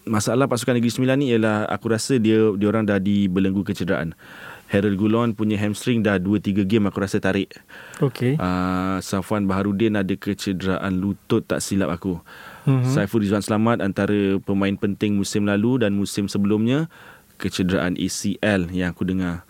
[0.03, 4.11] masalah pasukan Negeri Sembilan ni ialah aku rasa dia dia orang dah dibelenggu kecederaan.
[4.67, 7.53] Harold Gulon punya hamstring dah 2-3 game aku rasa tarik.
[8.01, 8.35] Okay.
[8.35, 12.17] Uh, Safwan Baharudin ada kecederaan lutut tak silap aku.
[12.65, 12.89] Mm-hmm.
[12.89, 16.89] Saiful Rizwan Selamat antara pemain penting musim lalu dan musim sebelumnya
[17.37, 19.45] kecederaan ACL yang aku dengar.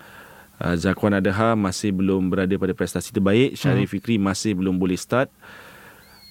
[0.63, 3.60] Uh, Zakwan Adaha masih belum berada pada prestasi terbaik.
[3.60, 3.93] Syarif Mhm.
[3.99, 5.28] Fikri masih belum boleh start.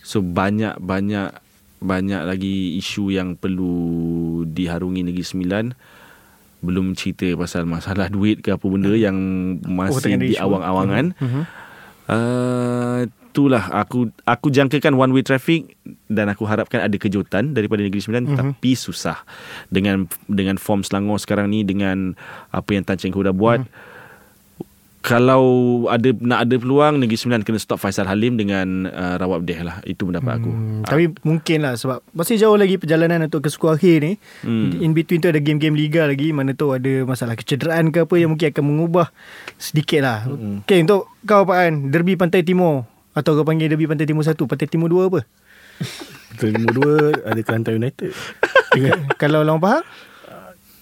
[0.01, 1.37] So banyak-banyak
[1.83, 5.65] banyak lagi isu yang perlu diharungi Negeri Sembilan.
[6.65, 9.17] Belum cerita pasal masalah duit ke apa benda yang
[9.69, 11.13] masih ada di awang-awangan.
[11.21, 11.43] Mhm.
[12.09, 15.73] Uh, itulah aku aku jangkakan one way traffic
[16.13, 18.41] dan aku harapkan ada kejutan daripada Negeri Sembilan mm-hmm.
[18.45, 19.25] tapi susah
[19.73, 22.13] dengan dengan form Selangor sekarang ni dengan
[22.53, 23.92] apa yang Tan Cheng Ho dah buat mm-hmm.
[25.03, 25.45] Kalau
[25.91, 29.83] ada nak ada peluang Negeri Sembilan kena stop Faisal Halim dengan uh, Rawab Deh lah
[29.83, 33.67] itu pendapat aku Hmm, tapi mungkin lah sebab masih jauh lagi perjalanan untuk ke suku
[33.67, 34.13] akhir ni.
[34.47, 34.79] Hmm.
[34.79, 38.35] In between tu ada game-game liga lagi mana tu ada masalah kecederaan ke apa yang
[38.35, 39.11] mungkin akan mengubah
[39.59, 40.29] sedikit lah.
[40.29, 40.63] Hmm.
[40.63, 42.87] Okay untuk kau Pak An, Derby Pantai Timur
[43.17, 45.21] atau kau panggil Derby Pantai Timur 1, Pantai Timur 2 apa?
[46.43, 46.95] Nombor dua
[47.29, 48.11] ada Kelantan United.
[48.75, 49.85] Dengan Kalau lawan Pahang?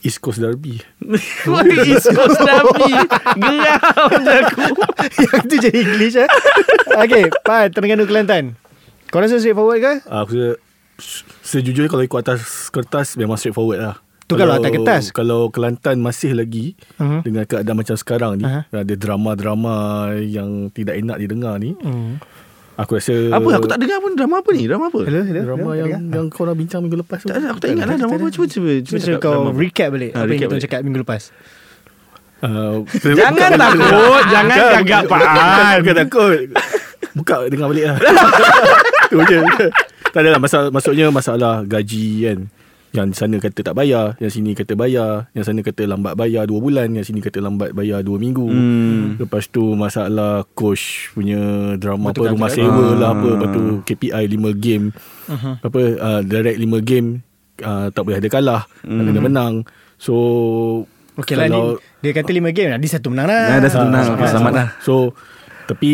[0.00, 0.80] East Coast Derby.
[1.90, 2.92] East Coast Derby
[3.36, 4.60] geram je aku
[5.28, 6.28] yang tu jadi English eh.
[6.92, 8.44] okay, Pak An, Terengganu Kelantan.
[9.10, 9.92] Kau rasa straightforward ke?
[10.06, 10.50] Ah, Aku rasa
[10.96, 13.96] se- sejujurnya kalau ikut atas kertas memang straightforward lah.
[14.24, 15.04] Tu kalau atas kertas.
[15.10, 17.26] Kalau Kelantan masih lagi uh-huh.
[17.26, 18.62] dengan keadaan macam sekarang ni, uh-huh.
[18.70, 19.74] ada drama-drama
[20.22, 22.22] yang tidak enak didengar ni, Hmm.
[22.80, 23.48] Aku rasa apa?
[23.60, 24.62] Aku tak dengar pun drama apa ni?
[24.64, 25.00] Drama apa?
[25.04, 25.42] Hello, hello.
[25.44, 26.16] drama hello, yang dengar?
[26.16, 27.28] yang kau orang bincang minggu lepas tu.
[27.28, 28.28] tak aku tak ingat lah drama apa.
[28.32, 31.22] Cuba cuba Cuba cuba kau recap balik Ah, apa yang kita cakap minggu lepas.
[32.40, 34.22] Uh, Jangan takut.
[34.32, 36.40] Jangan gagap Pak An Bukan takut.
[37.12, 37.96] Buka dengar balik lah.
[39.10, 39.38] Tu je.
[40.14, 42.38] Tak adalah masalah, Maksudnya masalah gaji kan
[42.90, 46.50] Yang sana kata tak bayar Yang sini kata bayar Yang sana kata lambat bayar 2
[46.56, 49.14] bulan Yang sini kata lambat bayar 2 minggu Hmm.
[49.16, 51.38] Lepas tu masalah coach punya
[51.76, 52.96] drama Betul apa kan, rumah sewa kan?
[52.96, 53.32] lah apa Ah.
[53.32, 54.86] lepas tu KPI 5 game
[55.24, 55.54] Uh-huh.
[55.60, 57.08] apa uh, direct 5 game
[57.60, 59.54] uh, tak boleh ada kalah nak kena menang
[59.94, 60.14] so
[61.14, 64.06] Okey lah kalau- ni, Dia kata 5 game Dia satu menang lah dah satu menang.
[64.12, 64.68] Ah, Selamat dah.
[64.80, 65.14] So
[65.66, 65.92] Tapi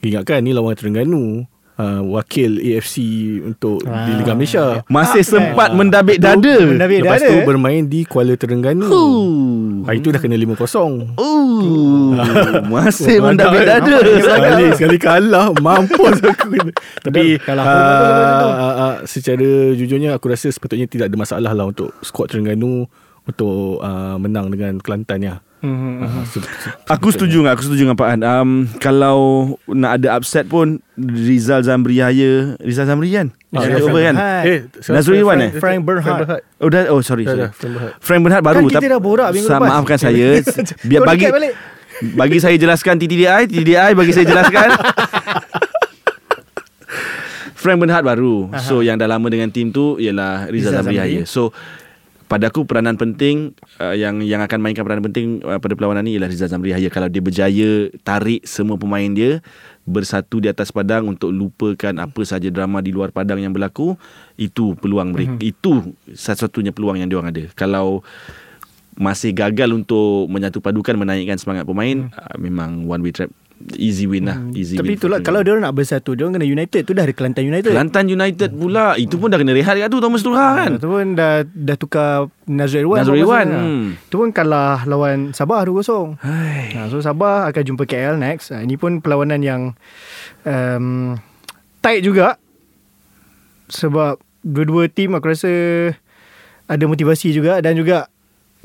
[0.00, 2.96] Ingatkan ni lawan Terengganu uh, Wakil AFC
[3.42, 4.04] Untuk Ah.
[4.04, 4.82] Di Liga Malaysia.
[4.86, 5.76] Masih Ah, sempat kan.
[5.76, 6.54] mendabik dada.
[6.60, 8.86] Mendabik Lepas dada, tu bermain di Kuala Terengganu.
[8.86, 9.84] Ooh.
[9.84, 12.16] ha, Itu dah kena 5-0 Ooh.
[12.74, 13.96] Masih mendabik dada.
[14.02, 14.96] Sekali Sekali.
[14.98, 15.52] kalah.
[15.56, 16.72] Mampus aku.
[17.00, 21.94] Tapi Kalah uh, uh, uh, Secara jujurnya Aku rasa sepatutnya Tidak ada masalah lah Untuk
[22.02, 22.86] skuad Terengganu
[23.22, 25.34] Untuk uh, menang dengan Kelantan ya.
[25.58, 25.92] Mhm.
[25.98, 29.18] Uh, se- se- Aku setuju dengan Aku setuju dengan Pak An um, Kalau
[29.66, 34.44] Nak ada upset pun Rizal Zamriyaya Rizal Zamri kan Ah, Dia Frank over kan Bernhard.
[34.44, 35.50] Eh, Nazrul Iwan eh?
[35.54, 36.44] Frank Bernhard.
[36.56, 37.40] Oh dah Oh sorry, sorry.
[37.40, 37.92] dah, Frank Bernhard.
[37.98, 39.70] Frank Bernhard baru Kan kita tapi- dah borak minggu lepas.
[39.70, 40.26] Maafkan saya
[40.88, 41.24] Biar bagi.
[42.12, 44.68] Bagi saya jelaskan TTDI TTDI bagi saya jelaskan
[47.56, 51.24] Frank Bernhard baru So yang dah lama dengan tim tu Ialah Rizal Zamri.
[51.24, 51.50] So
[52.26, 56.18] pada aku peranan penting uh, yang yang akan mainkan peranan penting uh, pada perlawanan ni
[56.18, 59.38] ialah Rizal Zamri Yahya kalau dia berjaya tarik semua pemain dia
[59.86, 63.94] bersatu di atas padang untuk lupakan apa saja drama di luar padang yang berlaku
[64.34, 65.52] itu peluang mereka mm-hmm.
[65.54, 68.02] itu satu-satunya peluang yang diorang ada kalau
[68.98, 72.18] masih gagal untuk menyatu padukan menaikkan semangat pemain mm.
[72.18, 73.30] uh, memang one way trap
[73.74, 76.92] easy win lah easy Tapi win itulah Kalau dia nak bersatu Dia kena United Tu
[76.92, 77.72] dah ada Kelantan United.
[77.72, 80.70] Kelantan United pula itu pun dah kena rehat kat tu Thomas Tuchel kan?
[80.76, 82.10] Itu pun dah Dah tukar
[82.44, 82.98] Nazrul Irwan.
[83.00, 83.64] Nazrul apa Irwan, pasal.
[83.64, 83.86] hmm.
[84.06, 86.64] Itu pun kalah Lawan Sabah 2-0 Hai.
[86.74, 88.52] ha, So Sabah akan jumpa KL next.
[88.52, 89.72] Ha, Ini pun perlawanan yang
[90.44, 91.16] um,
[91.80, 92.36] Tight juga.
[93.66, 95.50] Sebab Dua-dua tim aku rasa
[96.66, 98.06] Ada motivasi juga Dan juga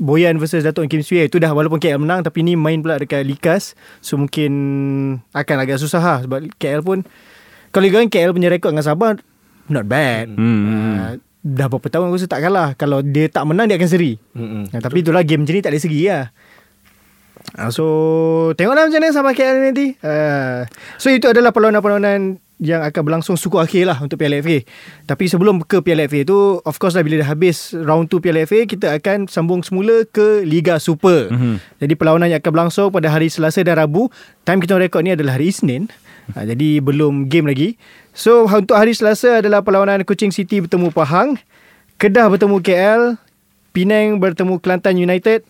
[0.02, 1.30] Boyan versus Datuk Kim Swee.
[1.30, 3.78] Itu dah walaupun KL menang Tapi ni main pula dekat Likas.
[4.02, 4.52] So mungkin
[5.30, 7.06] Akan agak susah lah Sebab KL pun
[7.70, 9.14] Kalau ikutkan KL punya rekod dengan Sabah
[9.70, 10.34] Not bad.
[10.34, 10.62] Hmm.
[10.66, 11.10] uh,
[11.42, 12.74] Dah berapa tahun aku rasa tak kalah.
[12.74, 14.18] Kalau dia tak menang Dia akan seri.
[14.34, 14.74] Mm-mm.
[14.74, 16.24] uh, Tapi itulah game macam ni Tak ada segi lah.
[17.54, 17.84] Uh, So
[18.58, 19.94] Tengoklah macam mana Sama KL nanti.
[20.02, 20.66] Uh,
[20.98, 24.62] So itu adalah perlawanan-perlawanan yang akan berlangsung suku akhir lah untuk Piala FA.
[25.08, 28.44] Tapi sebelum ke Piala FA tu, of course lah bila dah habis round 2 Piala
[28.46, 31.32] FA, kita akan sambung semula ke Liga Super.
[31.32, 31.54] Mm-hmm.
[31.82, 34.12] Jadi perlawanan yang akan berlangsung pada hari Selasa dan Rabu.
[34.46, 35.90] Time kita rekod ni adalah hari Isnin.
[36.38, 37.74] Ha, jadi belum game lagi.
[38.14, 41.40] So untuk hari Selasa adalah perlawanan Kuching City bertemu Pahang.
[41.98, 43.02] Kedah bertemu KL.
[43.72, 45.42] Penang bertemu Kelantan United.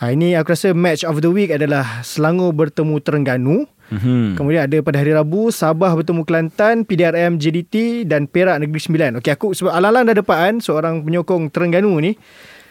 [0.00, 3.68] Ha, ini aku rasa match of the week adalah Selangor bertemu Terengganu.
[3.88, 4.34] Mhm.
[4.34, 9.10] Kemudian ada pada hari Rabu Sabah bertemu Kelantan, PDRM JDT dan Perak Negeri Sembilan.
[9.16, 12.18] Okey aku sebab Alang-Alang dah depan seorang penyokong Terengganu ni.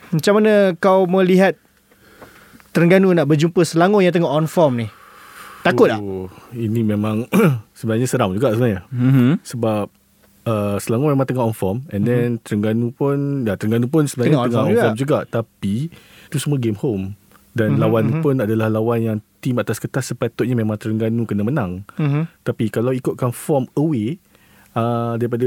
[0.08, 1.56] Macam mana kau melihat
[2.70, 4.88] Terengganu nak berjumpa Selangor yang tengah on form ni?
[5.62, 5.98] Takut tak?
[5.98, 7.26] oh, Ini memang
[7.74, 9.42] Sebenarnya seram juga sebenarnya Mhm.
[9.42, 9.86] Sebab
[10.46, 14.42] uh, Selangor memang tengah on form And then Terengganu pun ya, Terengganu pun sebenarnya Tengah
[14.42, 14.84] on tengah, form on juga.
[14.84, 15.76] form juga Tapi
[16.28, 17.16] Itu semua game home
[17.50, 22.26] Dan lawan pun adalah lawan yang Tim atas kertas sepatutnya memang Terengganu kena menang Mhm.
[22.42, 24.18] Tapi kalau ikutkan form away
[24.74, 25.46] uh, Daripada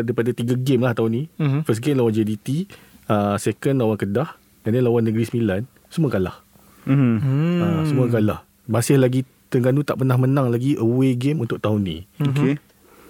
[0.00, 1.64] Daripada tiga game lah tahun ni Mhm.
[1.64, 2.68] First game lawan JDT
[3.06, 6.36] uh, Second lawan Kedah And then lawan Negeri Sembilan Semua kalah
[6.84, 7.16] Mhm.
[7.16, 7.58] Hmm.
[7.58, 11.98] uh, Semua kalah Masih lagi Terengganu tak pernah menang lagi Away game untuk tahun ni
[12.18, 12.60] Okey.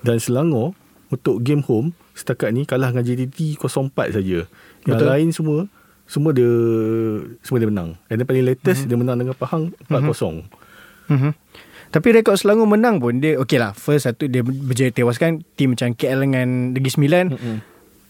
[0.00, 0.77] dan Selangor
[1.09, 4.44] untuk game home setakat ni kalah dengan JDT 0-4 saja.
[4.85, 5.09] Yang Betul.
[5.09, 5.59] lain semua
[6.04, 6.50] semua dia
[7.40, 7.96] semua dia menang.
[8.12, 8.88] And then paling latest mm-hmm.
[8.90, 10.44] dia menang dengan Pahang 4-0.
[11.08, 11.32] Mhm.
[11.94, 13.70] Tapi rekod Selangor menang pun dia okey lah.
[13.70, 17.24] First satu dia berjaya tewaskan tim macam KL dengan Negeri Sembilan.
[17.30, 17.56] Mm-mm.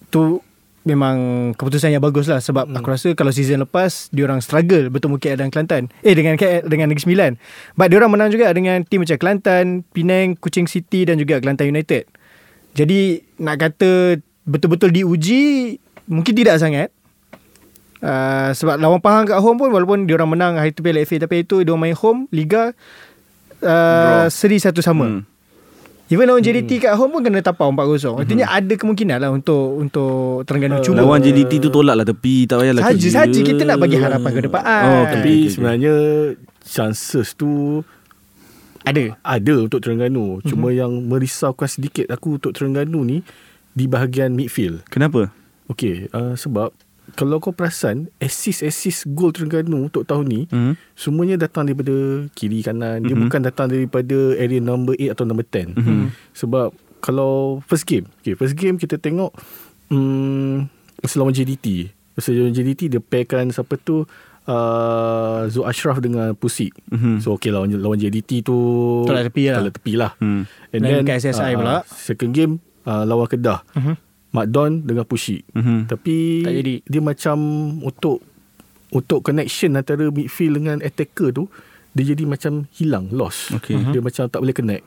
[0.08, 0.40] Tu
[0.88, 1.16] memang
[1.56, 2.76] keputusan yang bagus lah sebab mm.
[2.80, 5.92] aku rasa kalau season lepas diorang struggle bertemu KL dan Kelantan.
[6.00, 7.30] Eh dengan KL dengan Negeri Sembilan.
[7.76, 12.08] But diorang menang juga dengan tim macam Kelantan, Penang, Kuching City dan juga Kelantan United.
[12.72, 14.16] Jadi nak kata
[14.48, 15.76] betul-betul diuji
[16.08, 16.88] mungkin tidak sangat.
[18.04, 21.40] Uh, sebab lawan Pahang kat home pun walaupun diorang menang hari tu Piala FA tapi
[21.40, 22.76] itu diorang main home liga
[23.64, 25.08] uh, seri satu sama.
[25.08, 25.22] Hmm.
[26.12, 28.20] Even lawan JDT kat home pun kena tapau 4-0.
[28.20, 31.00] Artinya ada kemungkinan lah untuk untuk Terengganu cuba.
[31.00, 33.40] Lawan JDT tu tolak lah tepi Tak payahlah Saja-saja kerja.
[33.40, 34.60] kita nak bagi harapan ke depan.
[34.60, 35.52] Oh, Tapi okey.
[35.56, 35.94] sebenarnya
[36.60, 37.80] chances tu
[38.84, 39.16] ada.
[39.24, 40.44] ada untuk Terengganu.
[40.44, 40.80] Cuma mm-hmm.
[40.84, 43.24] yang merisaukan sedikit aku untuk Terengganu ni
[43.72, 44.84] di bahagian midfield.
[44.92, 45.32] Kenapa?
[45.72, 46.76] Okey, uh, sebab
[47.12, 50.72] kalau kau perasan assist-assist gol Terengganu untuk tahun ni Mhm.
[50.96, 51.92] semuanya datang daripada
[52.32, 53.04] kiri kanan.
[53.04, 53.28] Dia Mhm.
[53.28, 55.76] bukan datang daripada area number 8 atau number 10.
[55.76, 56.16] Mhm.
[56.32, 59.36] Sebab kalau first game, okay, first game kita tengok
[59.92, 60.64] um,
[60.98, 61.92] masa lawan JDT.
[62.16, 64.08] Masa lawan JDT dia pairkan siapa tu
[64.48, 66.72] uh, Zul Ashraf dengan Pusi.
[66.88, 67.20] Mhm.
[67.20, 68.56] So okay lawan lawan JDT tu
[69.04, 69.60] Tolak tepi lah.
[69.60, 70.12] Tolak tepi lah.
[70.18, 70.48] Hmm.
[70.72, 71.76] And Dan then kat SSI ah, pula.
[71.86, 72.52] Second game
[72.84, 73.60] uh, lawan Kedah.
[73.76, 73.94] Mhm.
[74.34, 75.46] Mak Don dengan Pushi.
[75.54, 75.86] Mhm.
[75.86, 76.74] Tapi Tak jadi.
[76.82, 77.36] dia macam
[77.80, 78.18] untuk
[78.90, 81.46] untuk connection antara midfield dengan attacker tu
[81.94, 83.54] dia jadi macam hilang, lost.
[83.54, 83.94] Okey.
[83.94, 84.82] Dia macam tak boleh connect.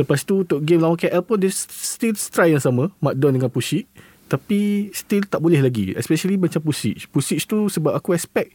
[0.00, 3.52] Lepas tu untuk game lawan KL pun dia still try yang sama, Mak Don dengan
[3.52, 3.84] Pushi.
[4.28, 5.92] Tapi still tak boleh lagi.
[5.92, 7.08] Especially macam Pusic.
[7.08, 8.52] Pusic tu sebab aku expect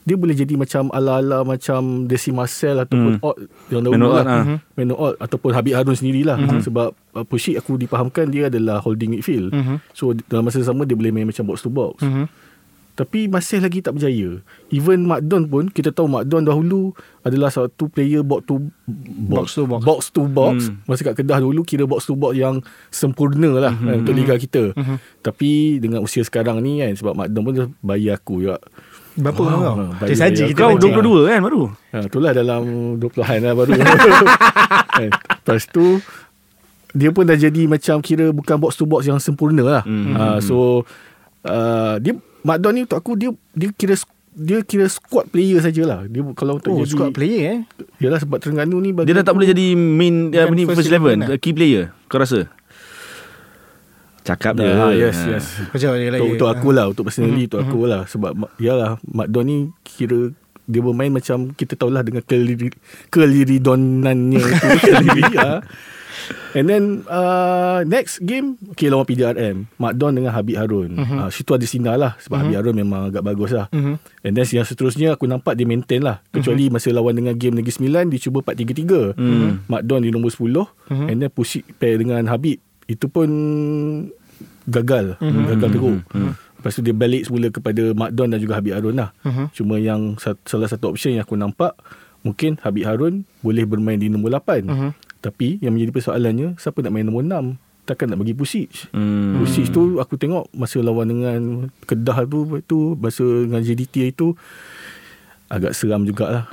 [0.00, 3.26] dia boleh jadi macam ala-ala macam Desi Marcel ataupun Hmm.
[3.26, 3.36] Ott
[3.68, 4.24] yang dahulu lah.
[4.24, 4.42] lah.
[4.72, 6.64] Manuel Ott ataupun Habib Harun sendirilah mm-hmm.
[6.64, 9.52] sebab uh, Pushik aku dipahamkan dia adalah holding midfield.
[9.52, 9.76] Mhm.
[9.92, 12.00] So dalam masa sama dia boleh main macam box to box.
[12.00, 12.26] Mhm.
[12.90, 14.44] Tapi masih lagi tak berjaya.
[14.68, 18.60] Even Mak Don pun kita tahu Mak Don dahulu adalah satu player box to
[19.24, 19.80] Box to box.
[19.80, 20.68] Box to box.
[20.68, 20.84] Hmm.
[20.84, 22.60] Masa kat Kedah dulu kira box to box yang
[22.90, 23.84] sempurna lah Hmm.
[23.86, 24.00] mm-hmm.
[24.00, 24.62] untuk liga kita.
[24.72, 24.96] Mm-hmm.
[25.20, 28.60] Tapi dengan usia sekarang ni kan sebab Mak Don pun dah bayar aku juga.
[29.20, 29.60] Berapa wow.
[30.00, 30.16] kau?
[30.16, 30.50] saja baik.
[30.56, 30.94] kita Kau pancing.
[30.96, 31.62] 22 kan baru?
[31.92, 32.62] Ha, itulah dalam
[32.96, 33.70] 20-an lah baru.
[33.76, 35.10] Kan?
[35.44, 36.00] Lepas tu
[36.90, 39.82] dia pun dah jadi macam kira bukan box to box yang sempurna lah.
[39.86, 40.16] Hmm.
[40.16, 40.82] Ha, so
[41.46, 43.94] uh, dia Mak Don ni untuk aku dia dia kira
[44.30, 46.08] dia kira squad player sajalah.
[46.08, 47.58] Dia kalau untuk Oh, jadi squad player eh.
[48.00, 50.78] Yalah sebab Terengganu ni bagi Dia dah tak boleh jadi main uh, Bukan ni first
[50.80, 51.40] first eleven, eleven lah.
[51.42, 51.92] key player.
[52.08, 52.48] Kau rasa?
[54.30, 54.68] Cakap je.
[54.68, 55.26] Ah, yes, Ah.
[55.32, 55.46] yes.
[55.68, 59.28] Macam mana Untuk, untuk aku lah Untuk personally Untuk aku lah Sebab ma- Yalah Mak
[59.28, 60.30] Don ni Kira
[60.62, 62.70] Dia bermain macam Kita tahulah dengan keliri,
[63.10, 65.58] Keliridonannya tu Keliri ha.
[66.52, 71.16] And then uh, Next game Okay lawan PDRM Mak Don dengan Habib Harun uh-huh.
[71.16, 72.42] uh, Situ ada sinar lah Sebab uh-huh.
[72.44, 73.94] Habib Harun memang agak bagus lah Mhm.
[74.20, 77.72] And then yang seterusnya Aku nampak dia maintain lah Kecuali masa lawan dengan game Negeri
[77.72, 79.50] Sembilan Dia cuba 4-3-3 Hmm.
[79.64, 80.54] Mak Don di nombor 10
[81.08, 83.28] And then push it pair dengan Habib Itu pun
[84.64, 85.16] Gagal.
[85.20, 86.00] Gagal teruk.
[86.52, 89.16] Lepas tu dia balik semula kepada Mak Don dan juga Habib Harun lah.
[89.50, 91.72] Cuma yang sa- salah satu option yang aku nampak
[92.20, 94.68] Mungkin Habib Harun boleh bermain di nombor 8
[95.20, 98.92] Tapi yang menjadi persoalannya Siapa nak main nombor 6 Takkan nak bagi Pusic.
[98.92, 99.40] Hmm.
[99.40, 101.40] Pusic tu aku tengok Masa lawan dengan
[101.82, 104.36] Kedah tu tu Masa dengan JDT itu
[105.48, 106.44] Agak seram jugalah.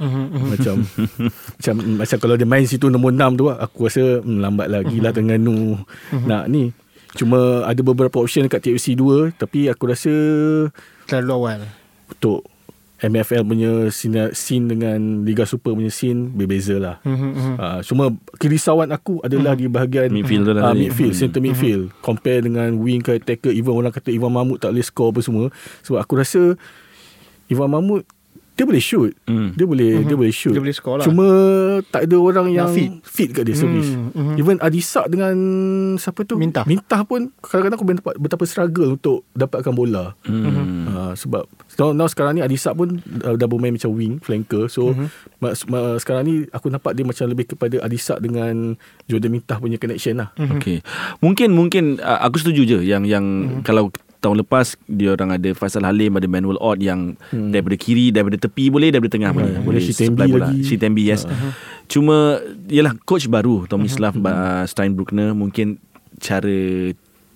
[0.47, 0.87] Macam
[1.59, 5.11] Macam macam kalau dia main situ nombor 6 tu Aku rasa hmm, lambat lagi lah
[5.11, 5.83] Terengganu
[6.23, 6.71] Nak ni
[7.17, 10.13] Cuma ada beberapa option dekat TFC 2 Tapi aku rasa
[11.09, 11.59] Terlalu awal.
[12.07, 12.45] Untuk
[12.97, 18.89] MFL punya scene, scene dengan Liga Super punya scene Berbeza lah Mhm, Uh, cuma kerisauan
[18.89, 21.89] aku adalah di bahagian Midfield lah uh, midfield, center midfield.
[22.01, 25.45] Compare dengan wing ke attacker, even orang kata Ivan Mahmud tak boleh score apa semua.
[25.85, 26.41] Sebab aku rasa
[27.49, 28.05] Ivan Mahmud
[28.57, 29.13] dia boleh shoot.
[29.29, 29.53] Hmm.
[29.53, 30.49] Dia boleh dia boleh shoot.
[30.49, 31.05] Dia boleh score lah.
[31.05, 31.27] Cuma
[31.93, 32.89] tak ada orang yang fit.
[33.05, 33.93] fit, kat dia service.
[33.93, 34.35] Hmm, mhm.
[34.35, 35.35] Even Adisak dengan
[35.95, 36.41] siapa tu?
[36.41, 36.65] Mintah.
[36.65, 40.17] Mintah pun kadang-kadang aku betapa, betapa struggle untuk dapatkan bola.
[40.25, 40.89] Hmm.
[40.89, 41.45] Uh, sebab
[41.77, 44.65] now, now sekarang ni Adisak pun uh, dah bermain macam wing flanker.
[44.67, 45.05] So Mhm.
[45.05, 45.37] mm-hmm.
[45.37, 48.73] ma, ma, sekarang ni aku nampak dia macam lebih kepada Adisak dengan
[49.05, 50.33] Jordan Mintah punya connection lah.
[50.33, 50.57] Mhm.
[50.57, 50.77] Okey.
[51.21, 53.61] Mungkin mungkin uh, aku setuju je yang yang Mhm.
[53.61, 57.53] kalau tahun lepas dia orang ada Faisal Halim ada Manuel Odd yang hmm.
[57.53, 59.53] daripada kiri daripada tepi boleh daripada tengah boleh.
[59.57, 59.65] Hmm.
[59.65, 60.41] boleh Ada Shitembi supply bola.
[60.49, 60.59] lagi.
[60.65, 61.21] Shitembi yes.
[61.23, 61.51] Uh-huh.
[61.87, 62.15] cuma
[62.67, 65.31] yalah coach baru Tommy Slav uh, Steinbruckner.
[65.37, 65.77] Mungkin
[66.17, 66.57] cara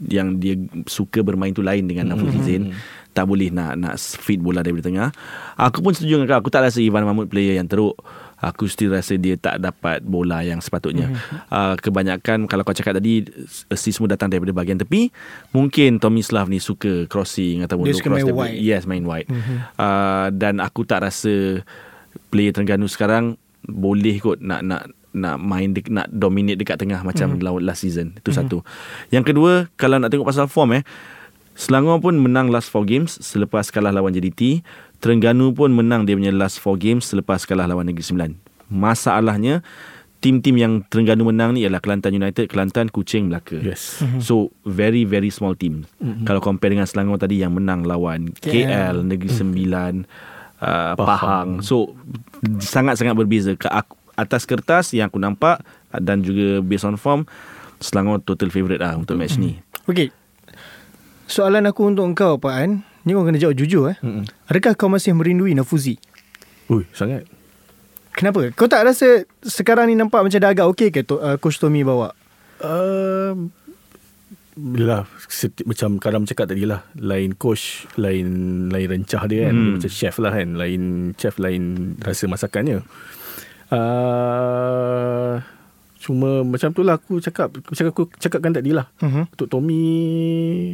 [0.02, 0.58] yang dia
[0.90, 2.74] suka bermain tu lain dengan Nafuz Zain
[3.12, 5.08] tak boleh nak nak feed bola daripada tengah.
[5.60, 6.48] Aku pun setuju dengan kau.
[6.48, 8.00] Aku tak rasa Ivan Mahmud player yang teruk
[8.42, 11.14] aku still rasa dia tak dapat bola yang sepatutnya.
[11.48, 13.24] Uh, kebanyakan kalau kau cakap tadi
[13.70, 15.14] assist semua datang daripada bahagian tepi,
[15.54, 18.58] mungkin Tommy Slav ni suka crossing ataupun Dia suka cross main daripada- wide.
[18.60, 19.30] Yes, main wide.
[19.78, 21.62] Uh, dan aku tak rasa
[22.34, 27.36] player Terengganu sekarang boleh kot nak nak nak main dek, nak dominate dekat tengah macam
[27.38, 28.16] lawan last season.
[28.18, 28.64] Itu satu.
[29.12, 30.84] Yang kedua, kalau nak tengok pasal form eh,
[31.52, 34.64] Selangor pun menang last 4 games selepas kalah lawan JDT.
[35.02, 38.32] Terengganu pun menang dia punya last 4 games selepas kalah lawan Negeri Sembilan.
[38.70, 39.66] Masalahnya
[40.22, 43.58] tim-tim yang Terengganu menang ni ialah Kelantan United, Kelantan, Kuching, Melaka.
[43.58, 44.06] Yes.
[44.22, 45.90] So very very small team.
[45.98, 46.30] Mm-hmm.
[46.30, 48.96] Kalau compare dengan Selangor tadi yang menang lawan KL, KL.
[49.02, 49.94] Negeri Sembilan,
[50.62, 51.66] uh, Pahang.
[51.66, 51.98] So
[52.62, 53.58] sangat-sangat berbeza.
[53.58, 53.68] Ke
[54.14, 55.66] atas kertas yang aku nampak
[55.98, 57.26] dan juga based on form
[57.82, 59.58] Selangor total favourite lah untuk match ni.
[59.90, 60.14] Okey.
[61.26, 63.98] Soalan aku untuk engkau Pak An, ni kau kena jawab jujur eh.
[64.00, 64.24] Mm-mm.
[64.46, 65.98] Adakah kau masih merindui Nafuzi?
[66.68, 67.26] Ui, sangat.
[68.12, 68.44] Kenapa?
[68.52, 71.82] Kau tak rasa sekarang ni nampak macam dah agak okey ke to, uh, Coach Tommy
[71.82, 72.12] bawa?
[72.60, 73.50] Uh,
[75.26, 78.28] seti, macam Karam cakap tadi lah lain coach lain
[78.68, 79.64] lain rencah dia kan Hmm.
[79.74, 80.82] dia macam chef lah kan lain
[81.16, 81.64] chef lain
[81.98, 82.84] rasa masakannya
[84.12, 85.34] uh,
[85.98, 89.32] cuma macam tu lah aku cakap cakap aku cakapkan tadi lah Mhm.
[89.32, 89.86] untuk Tommy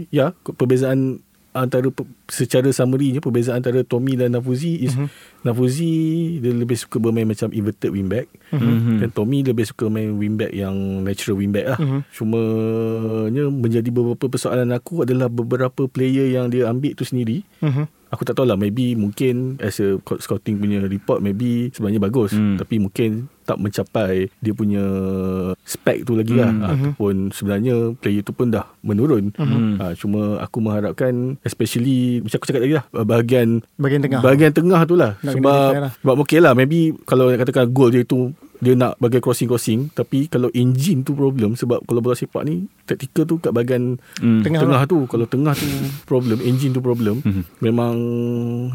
[0.09, 1.19] ya perbezaan
[1.59, 1.89] antara
[2.27, 5.07] secara summary je perbezaan antara Tommy dan Nafuzi is Mhm.
[5.41, 5.91] Nafuzi
[6.43, 8.99] dia lebih suka bermain macam inverted wingback Mhm.
[9.01, 11.79] dan Tommy lebih suka main wingback yang natural wingback lah.
[11.79, 11.99] Mhm.
[12.11, 12.41] Cuma
[13.31, 17.41] nya menjadi beberapa persoalan aku adalah beberapa player yang dia ambil tu sendiri.
[17.59, 17.96] Mhm.
[18.09, 22.55] Aku tak tahu lah maybe mungkin as a scouting punya report maybe sebenarnya bagus Hmm.
[22.55, 23.09] tapi mungkin
[23.43, 24.83] tak mencapai dia punya
[25.61, 26.63] spec tu lagi lah Hmm.
[26.63, 29.31] ataupun sebenarnya player tu pun dah menurun.
[29.33, 29.75] Hmm.
[29.77, 34.19] Ha, cuma aku mengharapkan especially macam aku cakap tadi lah bahagian Bahagian tengah.
[34.19, 35.91] Bahagian tengah tu lah Nak Sebab lah.
[35.97, 40.27] Sebab okey lah Maybe Kalau nak katakan goal dia tu Dia nak bagai crossing-crossing Tapi
[40.27, 44.41] kalau engine tu problem Sebab kalau bola sepak ni Taktikal tu kat bahagian Hmm.
[44.41, 45.67] Tengah Tengah, tu Kalau tengah tu
[46.08, 47.43] problem Engine tu problem Mhm.
[47.60, 47.95] Memang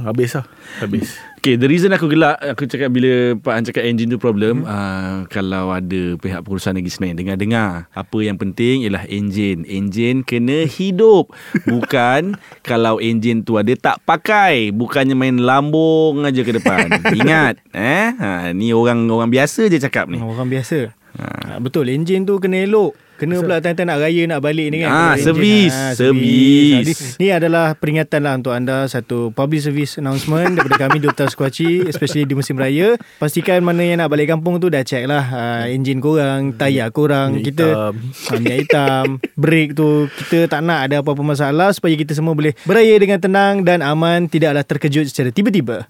[0.05, 0.45] Habis lah
[0.79, 4.63] Habis Okay, the reason aku gelak Aku cakap bila Pak Han cakap engine tu problem
[4.63, 4.71] hmm.
[4.71, 10.69] uh, Kalau ada pihak pengurusan Negeri Sembilan Dengar-dengar Apa yang penting ialah engine Engine kena
[10.69, 12.37] hidup Bukan
[12.69, 16.87] Kalau engine tu ada tak pakai Bukannya main lambung aja ke depan
[17.19, 18.15] Ingat eh?
[18.15, 20.95] ha, Ni orang orang biasa je cakap ni Orang biasa.
[21.13, 21.59] Ha.
[21.61, 22.97] Betul, enjin tu kena elok.
[23.23, 24.91] Kena pula time-time nak raya nak balik ni kan.
[24.91, 25.71] Ah, Kena servis.
[25.71, 25.95] engine.
[25.95, 26.87] Servis.
[27.23, 31.31] Ni adalah peringatan lah untuk anda satu public service announcement daripada kami Dr.
[31.31, 32.99] Squatchy especially di musim raya.
[33.23, 37.39] Pastikan mana yang nak balik kampung tu dah check lah uh, enjin korang, tayar korang.
[37.39, 37.95] Minyak kita hitam.
[37.95, 39.07] Ah, minyak hitam,
[39.39, 43.63] brake tu kita tak nak ada apa-apa masalah supaya kita semua boleh beraya dengan tenang
[43.63, 45.85] dan aman, tidaklah terkejut secara tiba-tiba.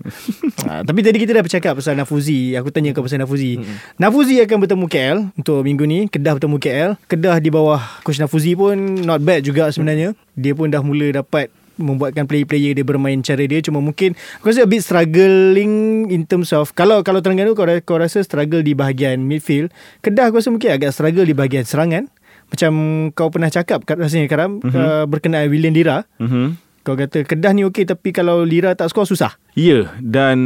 [0.66, 2.58] ha, tapi tadi kita dah bercakap pasal Nafuzi.
[2.58, 3.62] Aku tanya kau pasal Nafuzi.
[3.96, 6.10] Nafuzi akan bertemu KL untuk minggu ni.
[6.10, 6.90] Kedah bertemu KL.
[7.06, 8.74] Kedah di bawah coach Nafuzi pun
[9.06, 10.18] not bad juga sebenarnya.
[10.34, 14.64] Dia pun dah mula dapat membuatkan player-player dia bermain cara dia cuma mungkin aku rasa
[14.64, 19.24] a bit struggling in terms of kalau kalau Terengganu kau, kau rasa struggle di bahagian
[19.24, 19.72] midfield
[20.04, 22.12] Kedah aku rasa mungkin agak struggle di bahagian serangan
[22.52, 22.72] macam
[23.16, 24.76] kau pernah cakap kat rasanya Karam mm-hmm.
[24.76, 26.60] uh, berkenaan William Dira Mhm.
[26.84, 30.38] kau kata Kedah ni okey tapi kalau Lira tak skor susah Ya dan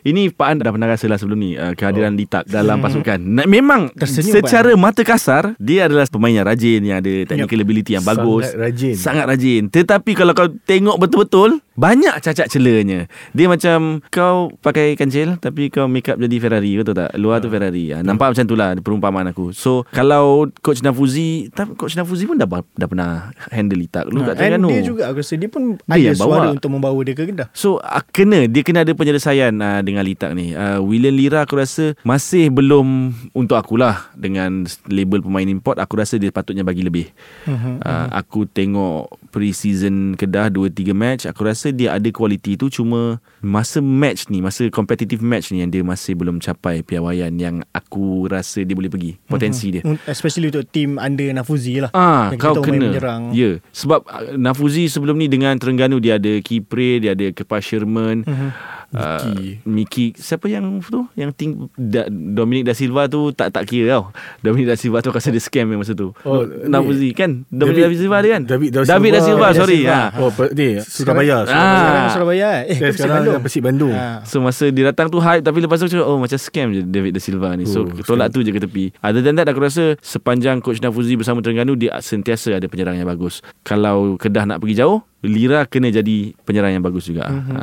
[0.00, 2.16] ini Pak An dah pernah rasa lah sebelum ni uh, kehadiran oh.
[2.16, 3.20] Litak dalam pasukan.
[3.20, 7.92] Na, memang Tersenyum, secara mata kasar dia adalah pemain yang rajin yang ada technical ability
[7.92, 8.46] yang Sangat bagus.
[8.56, 8.94] rajin.
[8.96, 9.62] Sangat rajin.
[9.68, 13.04] Tetapi kalau kau tengok betul-betul banyak cacat celanya.
[13.36, 17.12] Dia macam kau pakai kancil tapi kau make up jadi Ferrari betul tak?
[17.20, 17.92] Luar tu Ferrari.
[17.92, 19.52] Ha, nampak macam tu lah perumpamaan aku.
[19.52, 24.32] So kalau coach Nafuzi, tapi coach Nafuzi pun dah dah pernah handle Litak dulu ha,
[24.32, 24.68] kat and Terengganu.
[24.72, 26.32] dia juga aku rasa dia pun Dia ada yang bawa.
[26.32, 28.00] suara untuk membawa dia ke Kedah So uh,
[28.46, 30.52] kena dia kena ada penyelesaian uh, dengan Litak ni.
[30.52, 36.16] Uh, William Lira aku rasa masih belum untuk akulah dengan label pemain import aku rasa
[36.16, 37.10] dia patutnya bagi lebih.
[37.44, 42.66] Mhm, Uh, aku tengok pre-season Kedah 2 3 match aku rasa dia ada kualiti tu
[42.66, 47.60] cuma masa match ni masa competitive match ni yang dia masih belum capai piawaian yang
[47.70, 49.82] aku rasa dia boleh pergi potensi dia.
[49.84, 52.88] Un- especially untuk team under Nafuzi lah Ah, Yang kau kena.
[53.30, 58.24] Ya, sebab uh, Nafuzi sebelum ni dengan Terengganu dia ada Kipre, dia ada Kepa Sherman,
[58.36, 58.50] Mhm.
[58.92, 59.48] uh, Miki.
[59.64, 60.06] Miki.
[60.14, 61.08] Siapa yang tu?
[61.12, 64.04] Yang ting da, Dominic da Silva tu tak tak kira tau.
[64.40, 66.12] Dominic da Silva tu rasa dia scam yang masa tu.
[66.22, 67.42] Oh, Nafuzi kan?
[67.48, 68.42] Dominic da Silva dia kan?
[68.46, 69.58] David da David da Silva, Silva.
[69.58, 69.80] sorry.
[69.82, 69.96] Silva.
[69.96, 70.20] Ha.
[70.20, 71.36] Oh, ni Surabaya.
[71.42, 71.46] Ah.
[71.46, 73.42] Sekarang Surabaya Eh Dia Persib sekarang Bandung.
[73.42, 73.94] Persib Bandung.
[73.96, 74.18] Ah.
[74.22, 77.16] So masa dia datang tu hype Tapi lepas tu cakap Oh macam scam je David
[77.16, 79.94] da Silva ni So Oh, tolak tu je ke tepi Other than that aku rasa
[79.98, 84.78] Sepanjang Coach Nafuzi bersama Terengganu Dia sentiasa ada penyerang yang bagus Kalau Kedah nak pergi
[84.78, 87.62] jauh Lira kena jadi penyerang yang bagus juga Mhm, ha.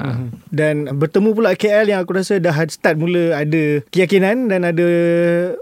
[0.54, 4.88] Dan bertemu pula KL yang aku rasa dah start mula ada keyakinan dan ada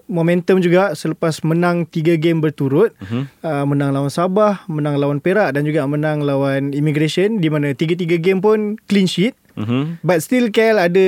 [0.10, 2.92] momentum juga selepas menang 3 game berturut.
[3.00, 3.22] Mhm.
[3.42, 8.18] Uh, menang lawan Sabah, menang lawan Perak dan juga menang lawan Immigration di mana 3-3
[8.20, 9.38] game pun clean sheet.
[9.56, 10.02] Mhm.
[10.02, 11.08] But still KL ada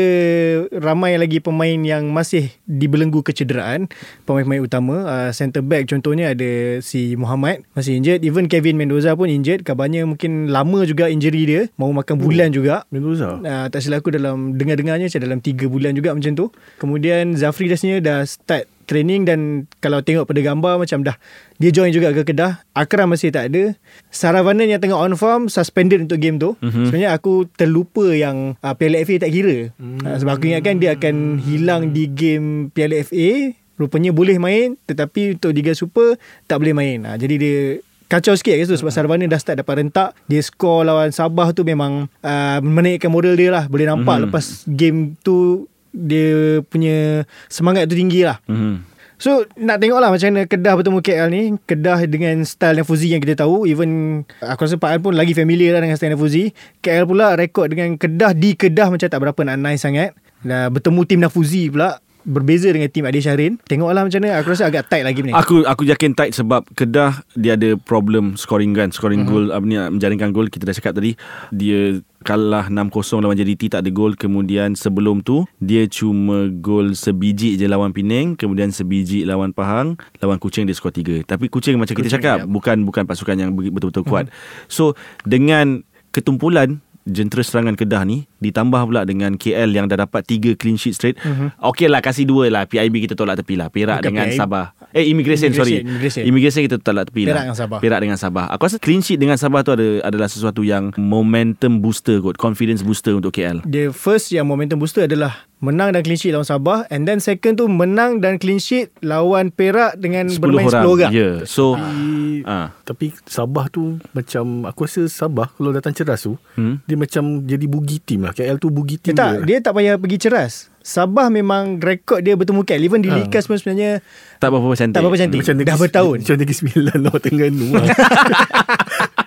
[0.78, 3.90] ramai lagi pemain yang masih dibelenggu kecederaan.
[4.24, 4.96] Pemain-pemain utama.
[5.04, 8.22] Uh, center back contohnya ada si Muhammad masih injured.
[8.22, 9.66] Even Kevin Mendoza pun injured.
[9.66, 11.62] Kabarnya mungkin lama juga injury dia.
[11.76, 12.86] Mau makan bulan juga.
[12.94, 13.40] Mendoza.
[13.42, 16.46] Uh, tak silap aku dalam dengar-dengarnya macam dalam 3 bulan juga macam tu.
[16.78, 19.40] Kemudian Zafri rasanya dah start training dan
[19.80, 21.16] kalau tengok pada gambar macam dah
[21.58, 22.62] dia join juga ke Kedah.
[22.72, 23.72] Akram masih tak ada.
[24.10, 26.60] Saravanan yang tengah on form suspended untuk game tu.
[26.60, 26.86] Mm-hmm.
[26.86, 29.72] Sebenarnya aku terlupa yang uh, Piala FA tak kira.
[29.74, 30.04] Mm-hmm.
[30.04, 33.56] Uh, sebab aku ingatkan dia akan hilang di game Piala FA.
[33.74, 37.00] Rupanya boleh main tetapi untuk Liga Super tak boleh main.
[37.04, 37.58] Uh, jadi dia
[38.06, 41.66] kacau sikit kat situ sebab Sarvana dah start dapat rentak dia skor lawan Sabah tu
[41.66, 44.24] memang uh, menaikkan moral dia lah boleh nampak Mhm.
[44.30, 48.42] lepas game tu dia punya semangat tu tinggi lah.
[48.50, 48.92] Mhm.
[49.22, 51.42] So nak tengok lah macam mana Kedah bertemu KL ni.
[51.64, 53.64] Kedah dengan style Nafuzi yang kita tahu.
[53.64, 56.52] Even aku rasa Pak An pun lagi familiar lah dengan style Nafuzi
[56.84, 60.12] KL pula rekod dengan Kedah di Kedah macam tak berapa nak nice sangat.
[60.44, 64.68] Nah, bertemu tim Nafuzi pula Berbeza dengan tim Adi Syahrin Tengoklah macam mana Aku rasa
[64.68, 68.90] agak tight lagi ni Aku aku yakin tight sebab Kedah dia ada problem scoring kan,
[68.90, 69.28] scoring Mhm.
[69.28, 69.46] uh-huh.
[69.46, 71.14] gol apa ni menjaringkan gol kita dah cakap tadi.
[71.50, 77.56] Dia kalah 6-0 lawan JDT tak ada gol kemudian sebelum tu dia cuma gol sebiji
[77.56, 81.92] je lawan Penang kemudian sebiji lawan Pahang lawan Kuching dia skor 3 tapi Kuching macam
[81.92, 82.48] kita Kuching, cakap ya.
[82.48, 84.32] bukan bukan pasukan yang betul-betul kuat
[84.66, 90.56] so dengan ketumpulan jentera serangan Kedah ni ditambah pula dengan KL yang dah dapat 3
[90.56, 91.18] clean sheet straight.
[91.20, 91.60] Mm-hmm.
[91.60, 93.68] Okey lah kasih dua lah PIB kita tolak tepi lah.
[93.72, 94.40] Perak Bukan dengan PIB.
[94.40, 94.66] Sabah.
[94.94, 95.84] Eh immigration, Immigration, sorry.
[95.84, 96.22] immigration.
[96.28, 97.44] Immigration kita tolak tepi Perak lah.
[97.48, 97.80] dengan Sabah.
[97.80, 98.46] Perak dengan Sabah.
[98.56, 102.84] Aku rasa clean sheet dengan Sabah tu ada adalah sesuatu yang momentum booster kot, confidence
[102.84, 103.64] booster untuk KL.
[103.68, 107.56] The first yang momentum booster adalah menang dan clean sheet lawan Sabah and then second
[107.56, 110.84] tu menang dan clean sheet lawan Perak dengan 10 bermain orang.
[110.84, 111.12] 10 orang.
[111.12, 111.36] Yeah.
[111.48, 112.68] So Tapi, ah.
[112.84, 116.84] tapi Sabah tu macam aku rasa Sabah kalau datang ceras tu Hmm?
[116.84, 118.36] dia macam jadi bugi team lah.
[118.36, 120.54] KL tu bugi Dia team tak, dia tak payah pergi ceras.
[120.84, 122.84] Sabah memang rekod dia bertemu KL.
[122.84, 123.16] Even di Ha.
[123.18, 124.04] Likas pun sebenarnya
[124.38, 124.94] tak berapa cantik.
[124.94, 125.40] tak berapa cantik.
[125.40, 126.18] Macam Dah bertahun.
[126.20, 127.68] Macam Negeri Sembilan lawan Terengganu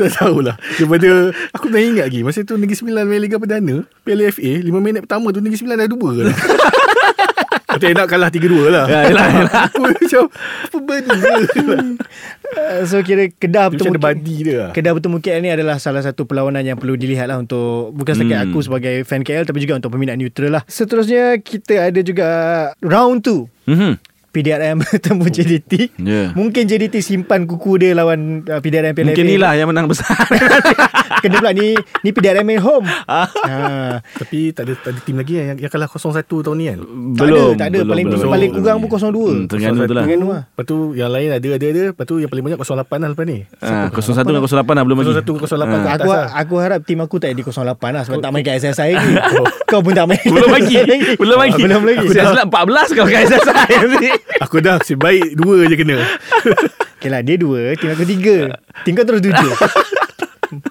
[0.00, 1.08] tak tahulah Daripada
[1.52, 5.00] Aku dah ingat lagi Masa tu Negeri Sembilan main Liga Perdana Piala FA 5 minit
[5.02, 6.36] pertama tu Negeri Sembilan dah dua lah.
[7.70, 8.84] Tak nak kalah 3-2 lah.
[8.84, 9.26] Ya, yelah.
[9.70, 11.14] Aku macam apa benda
[12.90, 14.70] so kira Kedah Macam bertemu ada badi dia lah.
[14.74, 18.38] Kedah bertemu KL ni adalah salah satu perlawanan yang perlu dilihat lah untuk bukan setakat
[18.40, 18.46] Hmm.
[18.48, 20.62] aku sebagai fan KL tapi juga untuk peminat neutral lah.
[20.66, 22.28] Seterusnya kita ada juga
[22.80, 23.92] round 2 Mhm.
[24.30, 25.72] PDRM bertemu JDT.
[25.98, 26.30] Ya.
[26.32, 29.10] Mungkin JDT simpan kuku dia lawan uh, PDRM PLFA.
[29.10, 30.06] Mungkin ni lah yang menang besar.
[31.22, 32.86] Kena pula ni ni PDRM main home.
[33.04, 33.26] Ah.
[33.26, 33.54] ha.
[34.00, 36.78] Tapi tak ada, tak ada tim lagi yang, yang kalah 0-1 tahun ni kan.
[37.12, 37.78] Tak ada, tak ada.
[37.84, 39.02] Paling paling kurang pun 0-2.
[39.20, 40.04] Hmm, Terengganu tu lah.
[40.06, 40.42] Terengganu lah.
[40.46, 41.82] Lepas tu yang lain ada ada ada.
[41.90, 43.38] Lepas tu yang paling banyak 0-8 lah lepas ni.
[43.58, 45.10] Ah, 01 dengan 08 lah belum lagi.
[45.12, 45.66] 0-1 ke 0-8 Ah.
[45.76, 46.24] ke atas Aku lah.
[46.32, 47.52] aku harap tim aku tak di 08
[47.90, 49.12] lah sebab tak main kat SSI lagi.
[49.66, 50.22] Kau pun tak main.
[50.24, 50.74] Belum lagi.
[51.20, 51.60] Belum lagi.
[51.60, 51.98] Belum lagi.
[52.00, 54.10] Aku dah silap 14 kau kat SSI ni.
[54.40, 55.98] Aku dah si baik dua je kena.
[57.00, 58.60] Okay lah dia dua Tim aku tiga
[58.92, 59.52] kau terus tujuh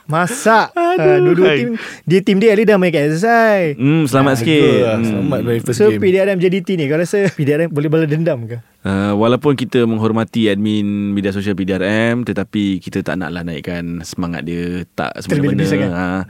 [0.09, 1.57] Masak uh, Dua-dua Hai.
[1.61, 1.69] tim
[2.09, 4.57] Dia tim dia Ali dah main kat SSI Hmm, selamat sikit.
[4.57, 4.97] Bagus lah.
[4.97, 5.05] Hmm.
[5.05, 6.01] Selamat dari first So game.
[6.01, 8.57] PDRM JDT ni Kau rasa PDRM boleh balas dendam ke?
[8.79, 14.87] Uh, walaupun kita menghormati admin media sosial PDRM tetapi kita tak naklah naikkan semangat dia
[14.95, 15.99] tak Terlebih-lebih semena-mena.
[15.99, 16.21] Uh,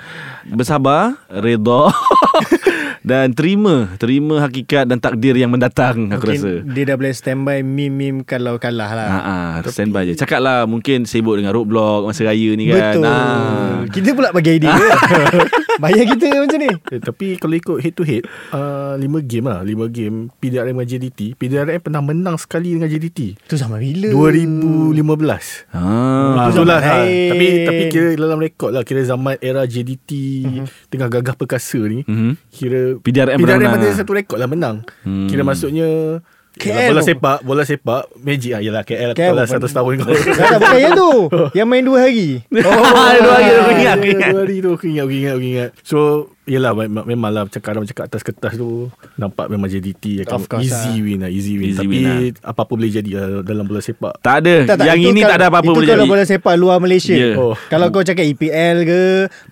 [0.58, 1.94] bersabar, redha
[3.10, 6.54] dan terima terima hakikat dan takdir yang mendatang aku Mungkin rasa.
[6.74, 10.14] dia dah boleh standby Meme-meme kalau kalah lah Ha ah, standby je.
[10.18, 12.98] Cakap lah mungkin sibuk dengan roadblock masa raya ni kan.
[12.98, 13.86] Betul Ah.
[13.86, 14.74] Kita pula bagi idea
[15.80, 19.62] Bayar kita macam ni Eh, tapi kalau ikut head to head uh, 5 game lah
[19.62, 25.72] 5 game PDRM dengan JDT PDRM pernah menang sekali dengan JDT Tu sama bila 2015
[25.72, 26.36] Ah.
[26.36, 26.96] Ah, tu itulah zaman ha.
[27.00, 27.30] lain.
[27.30, 30.10] Tapi tapi kira dalam rekod lah Kira zaman era JDT
[30.42, 30.66] Mhm.
[30.90, 32.32] Tengah gagah perkasa ni Mhm.
[32.50, 35.28] Kira PDRM PDRM pernah ada satu rekod lah menang Hmm.
[35.28, 36.20] Kira maksudnya
[36.60, 40.12] KL yalah, bola sepak bola sepak magic ah yalah KL, KL bola satu tahun kau
[40.60, 41.12] bukan yang tu
[41.56, 43.96] yang main dua hari oh dua hari aku ingat
[44.36, 45.70] dua hari tu aku ingat aku ingat, aku ingat.
[45.82, 46.00] so
[46.50, 48.90] yalah memang lah Macam orang cakap atas kertas tu
[49.22, 51.06] nampak memang JDT easy lah.
[51.06, 52.18] win lah easy win easy tapi win lah.
[52.42, 55.54] apa-apa boleh jadi lah dalam bola sepak tak ada tak, tak, yang ini tak ada
[55.54, 57.38] apa-apa boleh jadi itu kalau bola sepak luar Malaysia yeah.
[57.38, 57.54] oh.
[57.70, 59.02] kalau kau cakap EPL ke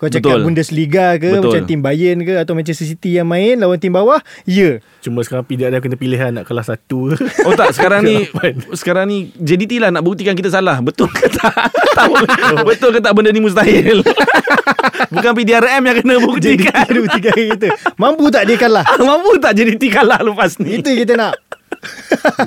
[0.02, 0.44] kau cakap Betul.
[0.50, 1.42] Bundesliga ke Betul.
[1.46, 4.74] macam tim Bayern ke atau Manchester City yang main lawan tim bawah ya yeah.
[4.98, 7.14] cuma sekarang tidak ada kena pilihan lah nak kelas satu tua.
[7.46, 7.70] Oh tak.
[7.74, 8.26] Sekarang ni
[8.74, 10.82] Sekarang ni JDT lah nak buktikan kita salah.
[10.82, 11.54] Betul ke tak?
[11.98, 12.62] Oh.
[12.62, 14.06] Betul ke tak benda ni mustahil?
[15.14, 16.86] Bukan PDRM yang kena buktikan.
[16.86, 17.68] JDT kena buktikan kita.
[17.98, 18.86] Mampu tak dia kalah?
[19.08, 20.78] Mampu tak JDT kalah lepas ni?
[20.78, 21.34] Itu kita nak.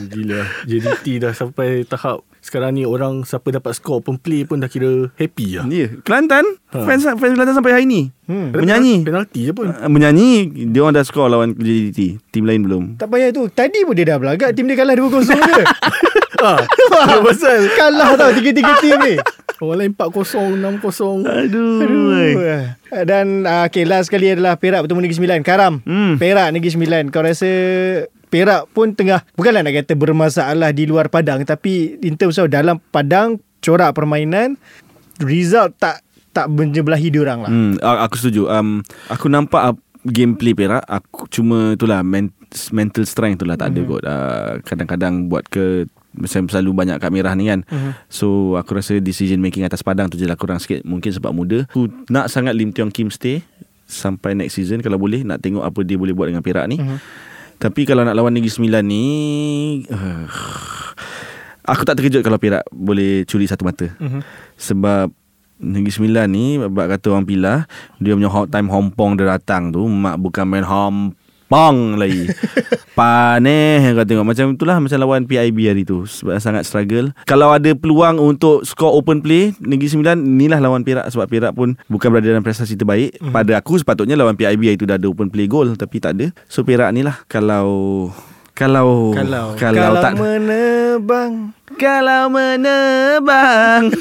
[0.08, 0.48] Gila.
[0.68, 5.14] JDT dah sampai tahap sekarang ni orang siapa dapat skor open play pun dah kira
[5.14, 5.66] happy lah.
[5.68, 6.84] Ya, Kelantan Ha.
[6.84, 8.50] fans fans Kelantan sampai hari ni Hmm.
[8.50, 9.04] menyanyi.
[9.04, 9.68] Penalti je pun.
[9.68, 12.18] Uh, menyanyi dia orang dah skor lawan JDT.
[12.28, 12.84] Tim lain belum.
[12.96, 13.46] Tak payah tu.
[13.46, 14.52] Tadi pun dia dah belagak.
[14.52, 15.64] Tim dia kalah 2-0 je.
[16.44, 16.64] ha.
[17.22, 19.16] Pasal kalah tau tiga-tiga tim ni.
[19.60, 21.22] orang lain 4-0, 6-0.
[21.22, 21.80] Aduh.
[21.84, 22.26] Aduh.
[23.04, 25.40] Dan uh, okay, last sekali adalah Perak bertemu Negeri Sembilan.
[25.44, 25.74] Karam.
[25.84, 26.16] Hmm.
[26.16, 27.04] Perak Negeri Sembilan.
[27.08, 27.52] Kau rasa
[28.32, 32.80] Perak pun tengah bukanlah nak kata bermasalah di luar padang tapi in terms of dalam
[32.90, 34.56] padang corak permainan
[35.20, 36.00] result tak
[36.32, 37.52] tak menjebelahi diorang lah.
[37.52, 38.48] Hmm, aku setuju.
[38.48, 38.80] Um,
[39.12, 39.76] aku nampak uh,
[40.08, 40.82] gameplay Perak.
[40.88, 42.32] Aku cuma itulah men-
[42.72, 44.02] mental strength tu lah tak ada kot.
[44.04, 47.64] Uh, kadang-kadang buat ke macam selalu banyak kat merah ni kan.
[47.68, 47.92] Mhm.
[48.08, 50.84] So aku rasa decision making atas padang tu je lah kurang sikit.
[50.88, 51.68] Mungkin sebab muda.
[51.72, 53.44] Aku nak sangat Lim Tiong Kim stay
[53.92, 56.80] sampai next season kalau boleh nak tengok apa dia boleh buat dengan Perak ni.
[56.80, 56.98] Mhm.
[57.62, 59.06] Tapi kalau nak lawan Negeri Sembilan ni
[59.86, 60.26] uh,
[61.70, 63.86] aku tak terkejut kalau Perak boleh curi satu mata.
[64.02, 64.22] Mhm.
[64.58, 65.14] Sebab
[65.62, 67.70] Negeri Sembilan ni Bab kata orang pilah
[68.02, 71.21] Dia punya time hompong dia datang tu Mak bukan main hompong
[72.00, 72.32] lagi.
[72.98, 74.24] Paneh kau tengok.
[74.24, 76.08] Macam itulah Macam lawan PIB hari tu.
[76.08, 77.12] Sebab sangat struggle.
[77.28, 81.08] Kalau ada peluang Untuk score open play Negeri Sembilan Inilah lawan Perak.
[81.12, 83.20] Sebab Perak pun Bukan berada dalam prestasi terbaik.
[83.20, 83.32] Mhm.
[83.36, 85.76] Pada aku sepatutnya Lawan PIB hari tu Dah ada open play goal.
[85.76, 86.32] Tapi tak ada.
[86.48, 87.24] So Perak ni lah.
[87.28, 88.12] Kalau
[88.52, 89.56] kalau Kalau.
[89.56, 91.56] kalau, kalau tak menebang.
[91.80, 93.90] Kalau menebang.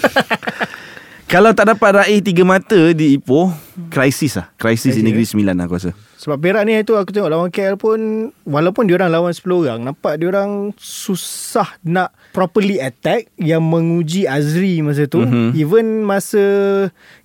[1.31, 3.55] Kalau tak dapat raih tiga mata di Ipoh
[3.87, 4.51] Krisis lah.
[4.59, 7.49] Krisis di Krisis, Negeri Sembilan lah aku rasa Sebab Perak ni itu aku tengok lawan
[7.49, 14.29] KL pun walaupun diorang lawan 10 orang nampak diorang susah nak properly attack yang menguji
[14.29, 15.25] Azri masa tu.
[15.25, 15.33] Mhm.
[15.33, 15.51] Mm-hmm.
[15.57, 16.45] Even masa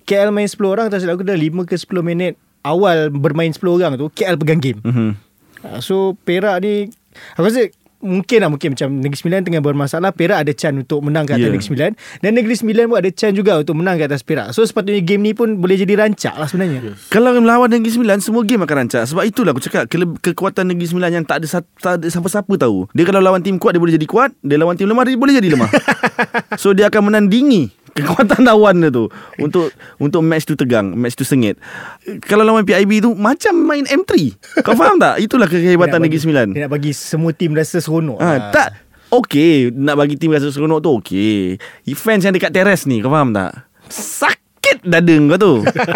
[0.08, 3.60] KL main 10 orang tak silap aku dah 5 ke 10 minit awal bermain 10
[3.60, 4.80] orang tu KL pegang game.
[4.80, 5.10] mm-hmm.
[5.84, 6.88] So Perak ni
[7.36, 7.68] Aku rasa
[7.98, 10.10] Mungkin lah mungkin Macam Negeri Sembilan tengah bermasalah.
[10.10, 11.50] Perak ada chance Untuk menang ke atas Yeah.
[11.50, 11.90] Negeri Sembilan.
[12.20, 14.50] Dan Negeri Sembilan pun ada chance juga Untuk menang ke atas Perak.
[14.50, 16.80] So sepatutnya game ni pun Boleh jadi rancak lah sebenarnya.
[16.86, 17.08] Yes.
[17.08, 19.02] Kalau melawan Negeri Sembilan Semua game akan rancak.
[19.06, 22.88] Sebab itulah aku cakap kele- Kekuatan Negeri Sembilan Yang tak ada, tak ada siapa-siapa tahu.
[22.90, 24.32] Dia kalau lawan tim kuat Dia boleh jadi kuat.
[24.40, 25.70] Dia lawan tim lemah Dia boleh jadi lemah.
[26.62, 29.08] So dia akan menandingi Kekuatan lawan dia tu.
[29.36, 31.56] Untuk Untuk match tu tegang Match tu sengit.
[32.22, 34.12] Kalau lawan PIB tu Macam main M3
[34.60, 35.16] Kau faham tak?
[35.24, 36.46] Itulah kehebatan Negeri Sembilan.
[36.52, 38.28] Dia nak bagi semua tim rasa seronok lah.
[38.28, 38.68] ha, Tak
[39.08, 41.56] Okay Nak bagi tim rasa seronok tu Okay
[41.90, 43.64] Fans yang dekat teres ni Kau faham tak?
[43.88, 45.52] Sakit dada kau tu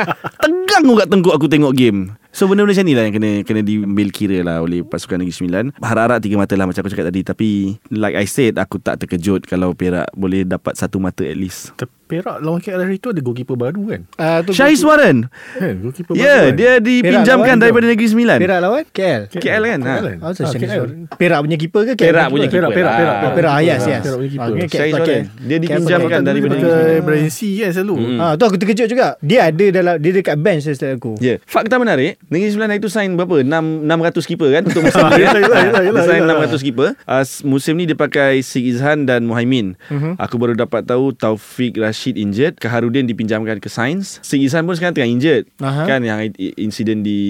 [0.71, 3.61] Tegang kau kat tengkuk aku tengok game So benda-benda macam ni lah Yang kena Kena
[3.61, 7.27] diambil kira lah Oleh pasukan Negeri Sembilan Harap-harap tiga mata lah Macam aku cakap tadi
[7.27, 7.49] Tapi
[7.91, 11.91] Like I said Aku tak terkejut Kalau Perak Boleh dapat satu mata at least Tapi
[12.11, 14.03] Perak lawan KL hari tu ada goalkeeper baru kan?
[14.15, 16.55] Ah, tu Syahis Warren Kan, goalkeeper Ya yeah, baru kan?
[16.57, 19.93] dia dipinjamkan daripada Negeri Sembilan Perak lawan KL KL kan ha.
[19.93, 20.71] KL Oh, so Ah, KL.
[20.81, 20.99] Warren.
[21.13, 22.67] Perak punya keeper ke KL Perak punya keeper?
[22.67, 23.23] Perak, Perak, Ah.
[23.23, 24.03] Oh, Perak, yes, yes.
[24.03, 24.43] Perak punya keeper.
[24.43, 25.23] Ah, KL Syahis Warren.
[25.39, 27.03] Dia KL dipinjamkan daripada Negeri Sembilan.
[27.03, 27.95] Brian C kan selalu.
[28.19, 29.07] Ah, tu aku terkejut juga.
[29.21, 31.17] Dia ada dalam dia dekat bench setakat aku.
[31.19, 31.39] Ya, yeah.
[31.43, 32.21] fakta menarik.
[32.29, 33.41] Negeri Sembilan hari tu sign berapa?
[33.41, 33.49] 6
[33.85, 35.15] 600 keeper kan untuk musim ni.
[35.17, 36.37] Dia yelah, sign yelah.
[36.47, 36.89] 600 keeper.
[37.03, 39.75] Uh, musim ni dia pakai Sig Izhan dan Muhaimin.
[39.89, 40.17] Mhm.
[40.17, 44.21] Aku baru dapat tahu Taufik Rashid injured, Kaharudin dipinjamkan ke Sains.
[44.21, 45.45] Sig Izhan pun sekarang tengah injured.
[45.59, 45.85] Aha.
[45.85, 46.21] Kan yang
[46.57, 47.21] insiden di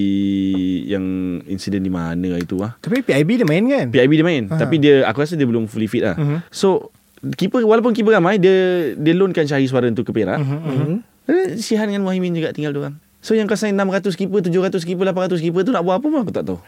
[0.86, 1.04] yang
[1.46, 2.74] insiden di mana itu ah.
[2.78, 3.86] Tapi PIB dia main kan?
[3.90, 4.58] PIB dia main Aha.
[4.58, 6.46] Tapi dia Aku rasa dia belum fully fit lah Mhm.
[6.50, 11.04] So Keeper Walaupun keeper ramai Dia Dia loankan Syahis Warren tu ke Perak Mhm.
[11.30, 14.80] Eh, Sihan dengan Muhaimin juga tinggal dua orang So yang kau sign 600 keeper 700
[14.84, 16.58] keeper 800 keeper tu Nak buat apa pun aku tak tahu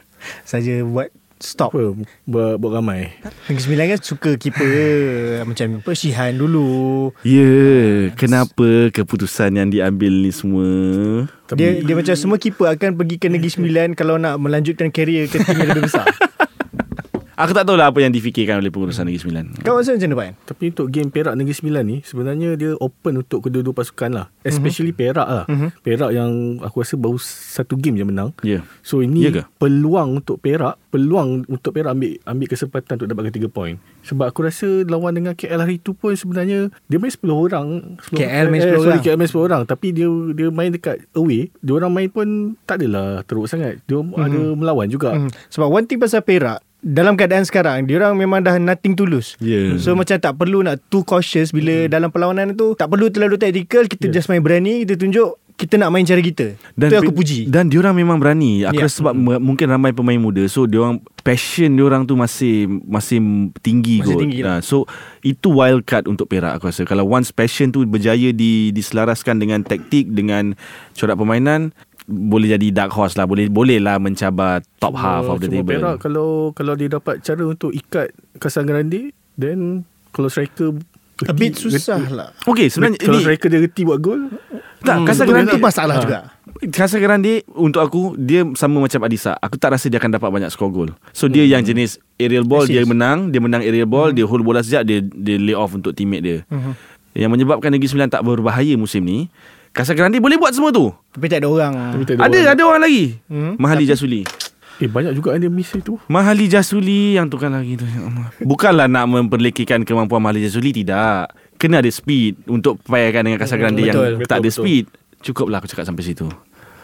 [0.45, 1.09] Saja buat
[1.43, 1.75] stop.
[1.75, 1.99] Apa?
[2.25, 3.11] Buat, buat ramai.
[3.51, 4.71] Negeri Sembilan kan suka keeper
[5.51, 7.11] macam apa Shihan dulu.
[7.27, 10.67] Ya yeah, Kenapa Keputusan yang diambil ni semua
[11.53, 15.43] Dia dia macam semua keeper akan pergi ke Negeri Sembilan kalau nak melanjutkan karier ke
[15.43, 16.07] tim yang lebih besar.
[17.35, 20.19] Aku tak tahu lah Apa yang difikirkan oleh pengurusan Negeri Sembilan Kau rasa macam mana
[20.19, 20.33] Pan?
[20.45, 24.27] Tapi untuk game Perak Negeri Sembilan ni sebenarnya dia open untuk kedua-dua pasukan lah.
[24.43, 25.45] Especially Perak lah.
[25.47, 25.69] Mhm.
[25.81, 26.31] Perak yang
[26.61, 28.31] aku rasa baru satu game je menang.
[28.41, 28.63] Ya yeah.
[28.81, 29.43] So ini Ya ke?
[29.57, 33.75] peluang untuk Perak, peluang untuk Perak ambil ambil kesempatan untuk dapatkan 3 poin.
[34.03, 37.67] Sebab aku rasa lawan dengan KL hari tu pun sebenarnya dia main 10 orang.
[38.03, 39.03] 10, KL main 10 sorry, orang.
[39.03, 41.49] KL main 10 orang tapi dia dia main dekat away.
[41.59, 42.27] Dia orang main pun
[42.63, 43.81] tak adalah teruk sangat.
[43.85, 44.15] Dia Mhm.
[44.15, 45.15] ada melawan juga.
[45.15, 45.31] Hmm.
[45.49, 49.39] Sebab one thing pasal Perak dalam keadaan sekarang dia orang memang dah nothing to lose.
[49.39, 49.79] Ya.
[49.79, 53.87] So macam tak perlu nak too cautious bila dalam perlawanan tu tak perlu terlalu tactical
[53.87, 54.15] kita Yeah.
[54.15, 56.59] just main berani kita tunjuk kita nak main cara kita.
[56.75, 57.47] Dan tu aku puji.
[57.47, 58.67] Dan diorang memang berani.
[58.67, 58.91] Aku Ya.
[58.91, 60.43] rasa sebab m- mungkin ramai pemain muda.
[60.45, 63.23] So diorang passion diorang tu masih masih
[63.61, 64.19] tinggi Masih kot.
[64.19, 64.59] tinggi lah.
[64.59, 64.91] Ha, so
[65.23, 66.83] itu wild card untuk Perak aku rasa.
[66.83, 70.59] Kalau once passion tu berjaya di diselaraskan dengan taktik dengan
[70.93, 71.71] corak permainan
[72.13, 73.25] boleh jadi dark horse lah.
[73.25, 75.73] Boleh boleh lah mencabar top half of the cuma table.
[75.75, 80.77] Perak kalau kalau dia dapat cara untuk ikat Kasan Grande then kalau striker
[81.23, 82.35] A bit susah lah.
[82.43, 84.27] Okay sebenarnya Kalau ini striker dia reti buat gol
[84.81, 86.03] tak Kasar Itu- Grande itu masalah Ha.
[86.03, 86.19] juga.
[86.65, 89.35] Kasar Grande untuk aku dia sama macam Adisa.
[89.37, 90.91] Aku tak rasa dia akan dapat banyak skor gol.
[91.11, 92.75] So dia yang jenis aerial ball Assist.
[92.75, 95.93] dia menang, dia menang aerial ball, dia hold bola sejak dia dia lay off untuk
[95.93, 96.39] teammate dia.
[96.49, 96.73] Mhm.
[97.15, 99.31] Yang menyebabkan Negeri Sembilan tak berbahaya musim ni.
[99.73, 100.93] Kasar Grande boleh buat semua tu.
[101.17, 101.73] Tapi tak ada orang.
[101.97, 102.53] Tapi tak Ada orang.
[102.53, 103.05] ada orang lagi.
[103.33, 103.57] Hmm.
[103.57, 104.23] Mahali Jasuli.
[104.81, 107.89] Eh banyak juga yang dia miss itu Mahali Jasuli yang tukar lagi tu.
[107.89, 108.05] Ya.
[108.45, 111.33] Bukanlah nak memperlekikan kemampuan Mahali Jasuli tidak.
[111.57, 114.85] Kena ada speed untuk payahkan dengan Kasar Grande yang Betul, tak ada betul, speed.
[115.23, 116.27] Cukuplah aku cakap sampai situ.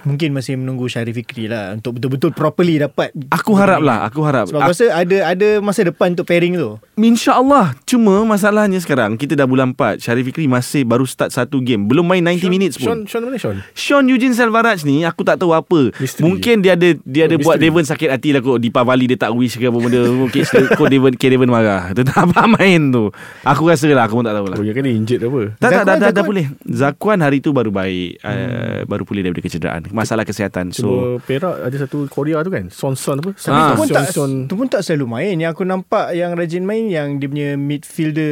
[0.08, 3.12] Mungkin masih menunggu Syarif Fikri lah untuk betul-betul properly dapat.
[3.28, 4.48] Aku harap lah, aku harap.
[4.48, 6.80] Sebab aku rasa ada ada masa depan untuk pairing tu.
[6.98, 11.86] InsyaAllah Cuma masalahnya sekarang Kita dah bulan 4 Syarif Fikri masih baru start satu game
[11.86, 13.56] Belum main 90 Sean, minutes Sean, pun Sean mana Sean?
[13.72, 16.26] Sean Eugene Selvaraj ni Aku tak tahu apa Misteri.
[16.26, 17.70] Mungkin dia ada Dia ada Oh, buat misteri.
[17.70, 20.42] Devon sakit hati lah kot Di Pavali dia tak wish ke apa benda Mungkin
[20.74, 23.14] kau Devon K Devon marah Dia tak apa main tu
[23.46, 25.70] Aku rasa lah Aku pun tak tahu lah Oh yang kan dia injured apa tak,
[25.70, 27.18] tak, dah, Zakuan, dah, dah Zakuan.
[27.22, 30.88] hari tu baru baik uh, Baru pulih daripada kecederaan Masalah kesihatan So So
[31.26, 33.74] Perak ada satu Korea tu kan Son Son apa Ah.
[33.74, 35.34] Tapi tu pun Son tak Son tu pun tak selalu main.
[35.34, 38.30] Yang aku nampak yang rajin main yang dia punya midfielder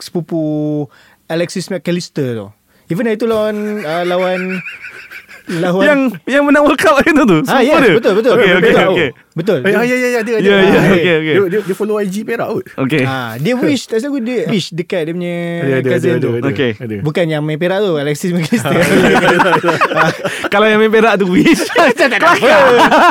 [0.00, 0.40] sepupu
[1.28, 2.48] Alexis McAllister tu.
[2.88, 4.58] Even itu lawan uh, lawan
[5.58, 8.32] lawan Yang yang menang World Cup hari tu tu Ah, Semua yes, dia betul betul.
[8.32, 8.88] Okay okay betul.
[8.90, 9.58] okay Betul.
[9.62, 10.42] Eh, ya ya ya dia ada.
[10.42, 11.34] Ya, ya, Ah, okay, okay.
[11.34, 12.64] Dia, dia, dia follow IG Perak kot.
[12.78, 16.10] Okay Ah, dia wish tak salah aku dia wish dekat dia punya Ada ada cousin
[16.10, 16.30] ada tu.
[16.32, 16.48] ada.
[16.50, 16.70] Okay.
[16.76, 16.94] Ada.
[17.00, 18.74] Bukan yang main Perak tu Alexis McAllister.
[20.52, 21.62] Kalau yang main perak tu wish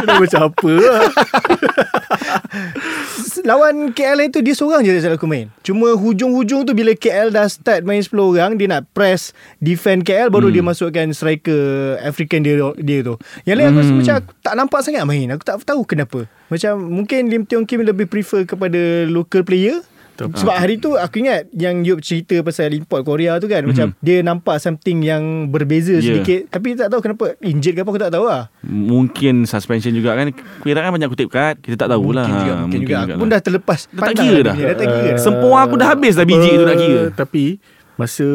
[0.05, 1.01] Dah macam apa lah.
[3.49, 5.47] Lawan KL itu dia seorang je tak salah aku main.
[5.61, 9.31] Cuma hujung-hujung tu bila KL dah start main 10 orang, dia nak press
[9.61, 10.55] defend KL baru hmm.
[10.59, 11.61] dia masukkan striker
[12.01, 13.15] African dia dia tu.
[13.45, 13.99] Yang lain aku rasa Hmm.
[13.99, 15.27] macam aku tak nampak sangat main.
[15.33, 16.19] Aku tak tahu kenapa.
[16.49, 19.81] Macam mungkin Lim Tiong Kim lebih prefer kepada local player.
[20.21, 24.19] Sebab hari tu aku ingat yang Yop cerita pasal import Korea tu kan macam dia
[24.19, 25.95] nampak something yang berbeza.
[25.95, 26.19] Yeah.
[26.19, 28.51] sedikit tapi tak tahu kenapa injured ke apa aku tak tahu lah.
[28.61, 32.61] Mungkin suspension juga kan Perak kan banyak kutip kad Kita tak tahulah Mungkin juga, Ha,
[32.61, 32.95] mungkin, juga.
[32.97, 33.17] Aku lah.
[33.17, 34.55] pun dah terlepas Dah tak kira lah dah.
[34.55, 35.21] dia, Dah tak kira dah.
[35.21, 37.43] Sempoa aku dah habis dah biji tu nak kira Uh, Tapi
[37.95, 38.27] Masa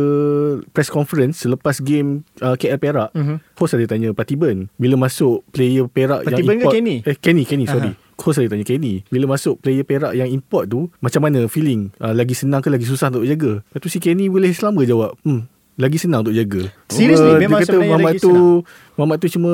[0.70, 3.36] press conference Selepas game uh, KL Perak Mhm.
[3.54, 6.96] Host ada tanya Patiban Bila masuk player Perak Patiban yang ke import Kenny?
[7.02, 10.88] Eh Kenny Kenny sorry Host ada tanya Kenny Bila masuk player Perak yang import tu
[11.02, 11.92] Macam mana feeling?
[12.00, 13.60] Uh, Lagi senang ke lagi susah untuk jaga?
[13.60, 17.26] Lepas tu si Kenny boleh selama jawab Hmm lagi senang untuk jaga Seriously?
[17.28, 18.92] Oh, Memang Dia kata lagi tu senang?
[18.94, 19.50] Muhammad tu cuma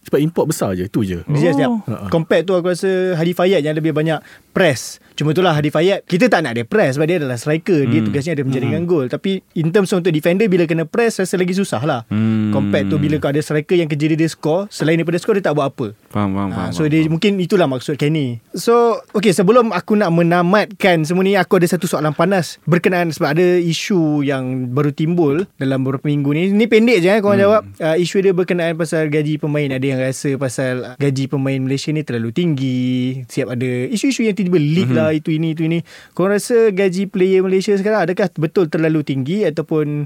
[0.00, 1.70] Sebab import besar je Tu je Dia siap.
[1.82, 2.06] Ha-ha.
[2.06, 5.02] Compare tu aku rasa Hadi Fayad yang lebih banyak press.
[5.12, 7.84] Cuma itulah Hadi Fayad kita tak nak dia press sebab dia adalah striker.
[7.84, 9.04] Dia tugasnya ada menjadikan gol.
[9.06, 12.00] Tapi in terms untuk defender bila kena press rasa lagi susah lah.
[12.06, 12.48] Hmm.
[12.48, 14.64] Compare tu bila kau ada striker yang kerja dia, dia score.
[14.68, 15.86] Selain daripada score dia tak buat apa.
[16.06, 16.70] Faham, faham, Ha, faham.
[16.70, 17.10] so faham, dia faham.
[17.10, 18.38] mungkin itulah maksud Kenny.
[18.54, 18.74] So
[19.10, 23.46] okay sebelum aku nak menamatkan semua ni aku ada satu soalan panas berkenaan sebab ada
[23.58, 26.42] isu yang baru timbul dalam beberapa minggu ni.
[26.50, 27.62] Ni pendek je eh korang jawab.
[27.80, 29.72] Uh, isu dia berkenaan pasal gaji pemain.
[29.72, 32.84] Ada yang rasa pasal gaji pemain Malaysia ni terlalu tinggi.
[33.24, 35.80] Siap ada isu-isu yang tiba-tiba leak lah itu ini itu ini.
[36.12, 40.04] Korang rasa gaji player Malaysia sekarang adakah betul terlalu tinggi ataupun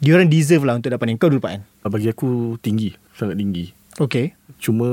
[0.00, 1.14] diorang deserve lah untuk dapat ni.
[1.20, 1.60] Kau dulu Pak An.
[1.88, 4.38] Bagi aku tinggi Sangat tinggi Okay.
[4.62, 4.86] Cuma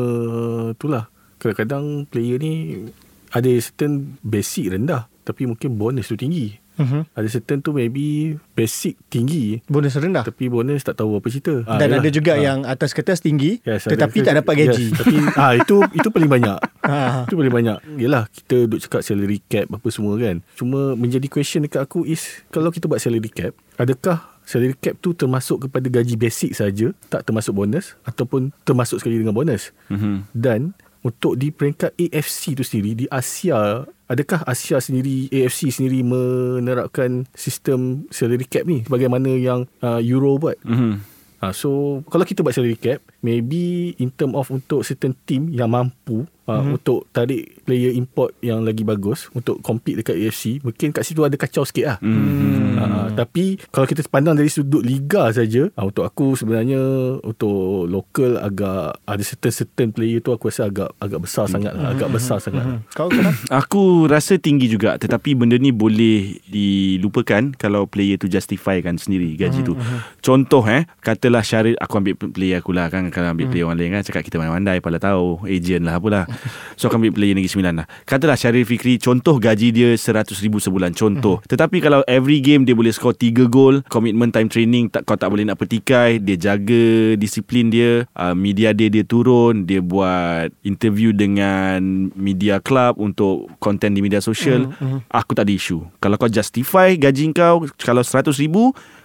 [0.74, 1.08] itulah
[1.38, 2.86] kadang-kadang player ni
[3.30, 6.65] ada certain basic rendah tapi mungkin bonus tu tinggi.
[6.76, 7.04] Uh-huh.
[7.12, 10.22] Ada certain tu maybe basic tinggi Bonus rendah.
[10.22, 11.64] tapi bonus tak tahu apa cerita.
[11.64, 12.02] Ah, Dan yalah.
[12.02, 12.42] ada juga Ah.
[12.42, 14.86] yang atas kertas tinggi Yes, ada- tetapi tak dapat gaji.
[14.86, 16.58] Yes, tapi ah itu itu paling banyak.
[16.82, 17.24] Ha.
[17.24, 17.78] Itu paling banyak.
[17.98, 20.44] Yalah kita duk cakap salary cap apa semua kan.
[20.54, 25.12] Cuma menjadi question dekat aku is kalau kita buat salary cap, adakah salary cap tu
[25.12, 29.72] termasuk kepada gaji basic saja, tak termasuk bonus ataupun termasuk sekali dengan bonus?
[29.88, 30.28] Mhm.
[30.32, 37.26] Dan untuk di peringkat AFC tu sendiri di Asia adakah Asia sendiri AFC sendiri menerapkan
[37.34, 41.18] sistem salary cap ni sebagaimana yang uh, Euro buat Mhm.
[41.44, 45.68] Ha, so kalau kita buat salary cap maybe in term of untuk certain team yang
[45.68, 46.76] mampu uh, mm-hmm.
[46.78, 51.36] untuk tarik player import yang lagi bagus untuk compete dekat AFC mungkin kat situ ada
[51.36, 51.98] kacau sikit lah.
[52.02, 52.64] Mhm.
[52.76, 56.80] Uh, tapi kalau kita pandang dari sudut liga saja uh, untuk aku sebenarnya
[57.24, 62.10] untuk local agak ada certain-certain player tu aku rasa agak agak besar sangat lah agak
[62.12, 62.64] besar sangat.
[62.66, 62.80] Lah.
[62.94, 63.10] Kau
[63.62, 69.62] Aku rasa tinggi juga Tetapi benda ni boleh dilupakan Kalau player tu justifykan sendiri gaji
[69.64, 69.74] tu.
[70.22, 73.92] Contoh eh Katalah Syaril Aku ambil player aku lah kan Kalau ambil player orang lain
[74.00, 76.26] kan Cakap kita pandai-pandai Pala tahu Agent lah apalah
[76.80, 77.88] So aku ambil player Negeri Sembilan lah.
[78.04, 80.92] Katalah Syaril Fikri Contoh gaji dia RM100,000 sebulan.
[80.92, 81.40] Contoh.
[81.48, 85.32] Tetapi kalau every game Dia boleh score 3 gol Commitment time training tak, Kau tak
[85.32, 91.16] boleh nak petikai Dia jaga Disiplin dia uh, Media dia dia turun Dia buat Interview
[91.16, 94.68] dengan Media club Untuk Content di media sosial
[95.16, 98.56] Aku tak ada isu Kalau kau justify Gaji kau Kalau RM100,000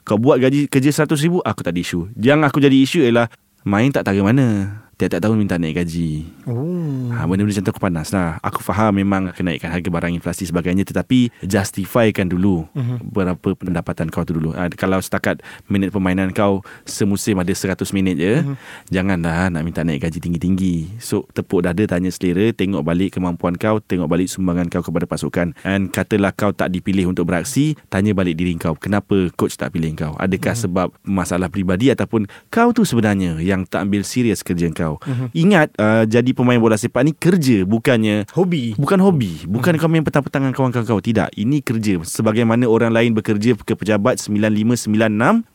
[0.03, 3.31] Kau buat gaji kerja RM100,000 Aku tak ada isu Yang aku jadi isu ialah
[3.63, 7.09] Main tak tara mana Tiap-tiap tahun minta naik gaji Oh.
[7.15, 8.43] Ha, benda-benda macam tu aku panas lah.
[8.43, 12.99] Aku faham memang kenaikan harga barang inflasi sebagainya tetapi justifykan dulu uh-huh.
[13.01, 14.51] berapa pendapatan kau tu dulu.
[14.57, 18.57] Ha, kalau setakat minit permainan kau semusim ada 100 minit je, uh-huh.
[18.91, 20.99] janganlah nak minta naik gaji tinggi-tinggi.
[20.99, 25.55] So tepuk dada tanya selera, tengok balik kemampuan kau, tengok balik sumbangan kau kepada pasukan.
[25.63, 29.95] And katalah kau tak dipilih untuk beraksi, tanya balik diri kau, kenapa coach tak pilih
[29.95, 30.19] kau?
[30.19, 30.65] Adakah uh-huh.
[30.67, 34.90] sebab masalah peribadi ataupun kau tu sebenarnya yang tak ambil serius kerja kau?
[34.97, 35.29] Uh-huh.
[35.31, 38.75] Ingat uh, jadi pemain bola sepak ni kerja bukannya Hobi.
[38.75, 43.13] Bukan hobi Bukan kau main petang-petang dengan kawan-kawan kau Tidak Ini kerja Sebagaimana orang lain
[43.13, 45.11] bekerja Ke pejabat 95, 96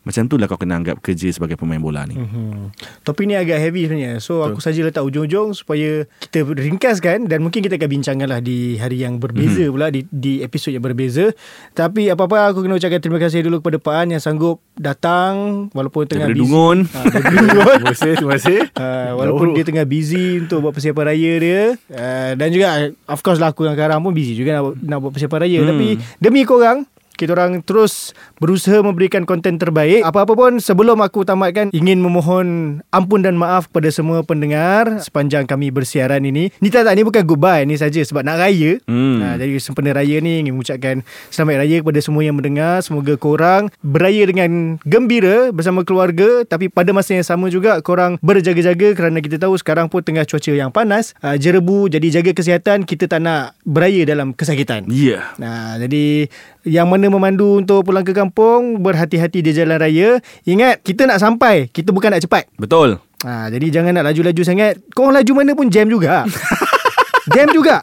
[0.05, 2.73] Macam tu lah kau kena anggap Kerja sebagai pemain bola ni Hmm.
[3.01, 4.17] Topik ni agak heavy sebenarnya.
[4.19, 8.75] So aku saja letak ujung-ujung supaya kita ringkaskan dan mungkin kita akan bincangkan lah di
[8.75, 11.31] hari yang berbeza pula di, di episod yang berbeza.
[11.71, 16.05] Tapi apa-apa aku kena ucapkan terima kasih dulu kepada Pak An yang sanggup datang walaupun
[16.05, 16.51] tengah Daripada busy.
[16.51, 17.75] Dungun Ha, Dungun.
[17.79, 21.61] terima kasih terima kasih Uh, walaupun dia tengah busy untuk buat persiapan raya dia.
[21.89, 22.67] Uh, dan juga
[23.09, 25.59] of course lah aku dengan Karam pun busy juga nak, nak buat persiapan raya.
[25.61, 25.69] Hmm.
[25.73, 25.87] tapi
[26.21, 26.85] demi korang
[27.15, 30.03] kita orang terus berusaha memberikan konten terbaik.
[30.03, 35.71] Apa-apa pun sebelum aku tamatkan ingin memohon ampun dan maaf kepada semua pendengar sepanjang kami
[35.71, 36.51] bersiaran ini.
[36.59, 38.77] Ni tak tak ni bukan goodbye ni saja sebab nak raya.
[38.85, 39.23] Hmm.
[39.23, 41.01] Ha, jadi sempena raya ni ingin mengucapkan
[41.31, 42.83] selamat raya kepada semua yang mendengar.
[42.83, 48.91] Semoga korang beraya dengan gembira bersama keluarga tapi pada masa yang sama juga korang berjaga-jaga
[48.93, 53.07] kerana kita tahu sekarang pun tengah cuaca yang panas, uh, jerebu jadi jaga kesihatan kita
[53.07, 54.85] tak nak beraya dalam kesakitan.
[54.91, 55.25] Ya yeah.
[55.39, 56.27] Nah, jadi
[56.65, 60.17] yang mana memandu untuk pulang ke kampung, berhati-hati di jalan raya.
[60.49, 62.49] Ingat, kita nak sampai, kita bukan nak cepat.
[62.57, 64.77] Betul Ha, jadi jangan nak laju-laju sangat.
[64.93, 66.29] Kau laju mana pun jam juga.
[67.33, 67.81] jam juga.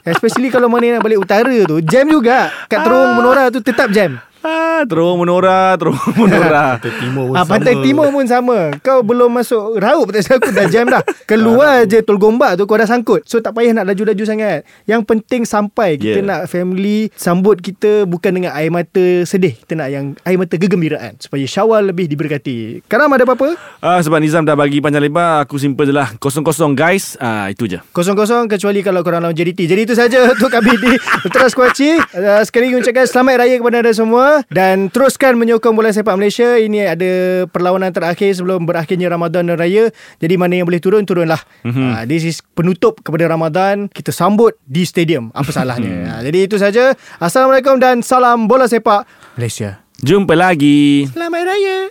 [0.00, 2.48] Especially kalau mana nak balik utara tu, jam juga.
[2.72, 4.16] Kat terowong menora tu tetap jam.
[4.40, 7.50] Ah, Terus menora Terus menora Pantai Timur pun Ah, sama.
[7.50, 8.58] Pantai Timur pun sama.
[8.78, 11.02] Kau belum masuk Raup tak aku dah jam dah.
[11.30, 13.24] Keluar je Tol Gombak tu Kau dah sangkut.
[13.24, 14.62] So tak payah nak laju-laju sangat.
[14.84, 16.24] Yang penting sampai Kita Yeah.
[16.24, 19.54] nak family Sambut kita Bukan dengan air mata sedih.
[19.54, 22.82] Kita nak yang Air mata kegembiraan Supaya syawal lebih diberkati.
[22.84, 23.54] Karam ada apa-apa?
[23.78, 26.14] ah, Sebab Nizam dah bagi panjang lebar Aku simple je lah.
[26.16, 27.14] Kosong-kosong guys.
[27.18, 27.78] Ah, Itu je.
[27.88, 29.64] Kosong-kosong kecuali kalau korang lawan JDT.
[29.64, 31.98] Jadi itu saja untuk kami di Ultras Kuaci.
[32.10, 33.92] Uh, sekali lagi ucapkan selamat raya kepada anda
[34.28, 36.60] semua dan teruskan menyokong bola sepak Malaysia.
[36.60, 37.10] Ini ada
[37.48, 39.88] perlawanan terakhir sebelum berakhirnya Ramadan dan Raya.
[40.20, 41.40] Jadi mana yang boleh turun turunlah.
[41.64, 41.88] Mm-hmm.
[41.88, 43.88] Uh, this is penutup kepada Ramadan.
[43.88, 45.32] Kita sambut di stadium.
[45.32, 46.18] Apa salahnya?
[46.18, 46.92] uh, jadi itu saja.
[47.16, 49.08] Assalamualaikum dan salam bola sepak
[49.40, 49.80] Malaysia.
[49.98, 51.90] Jumpa lagi Selamat raya.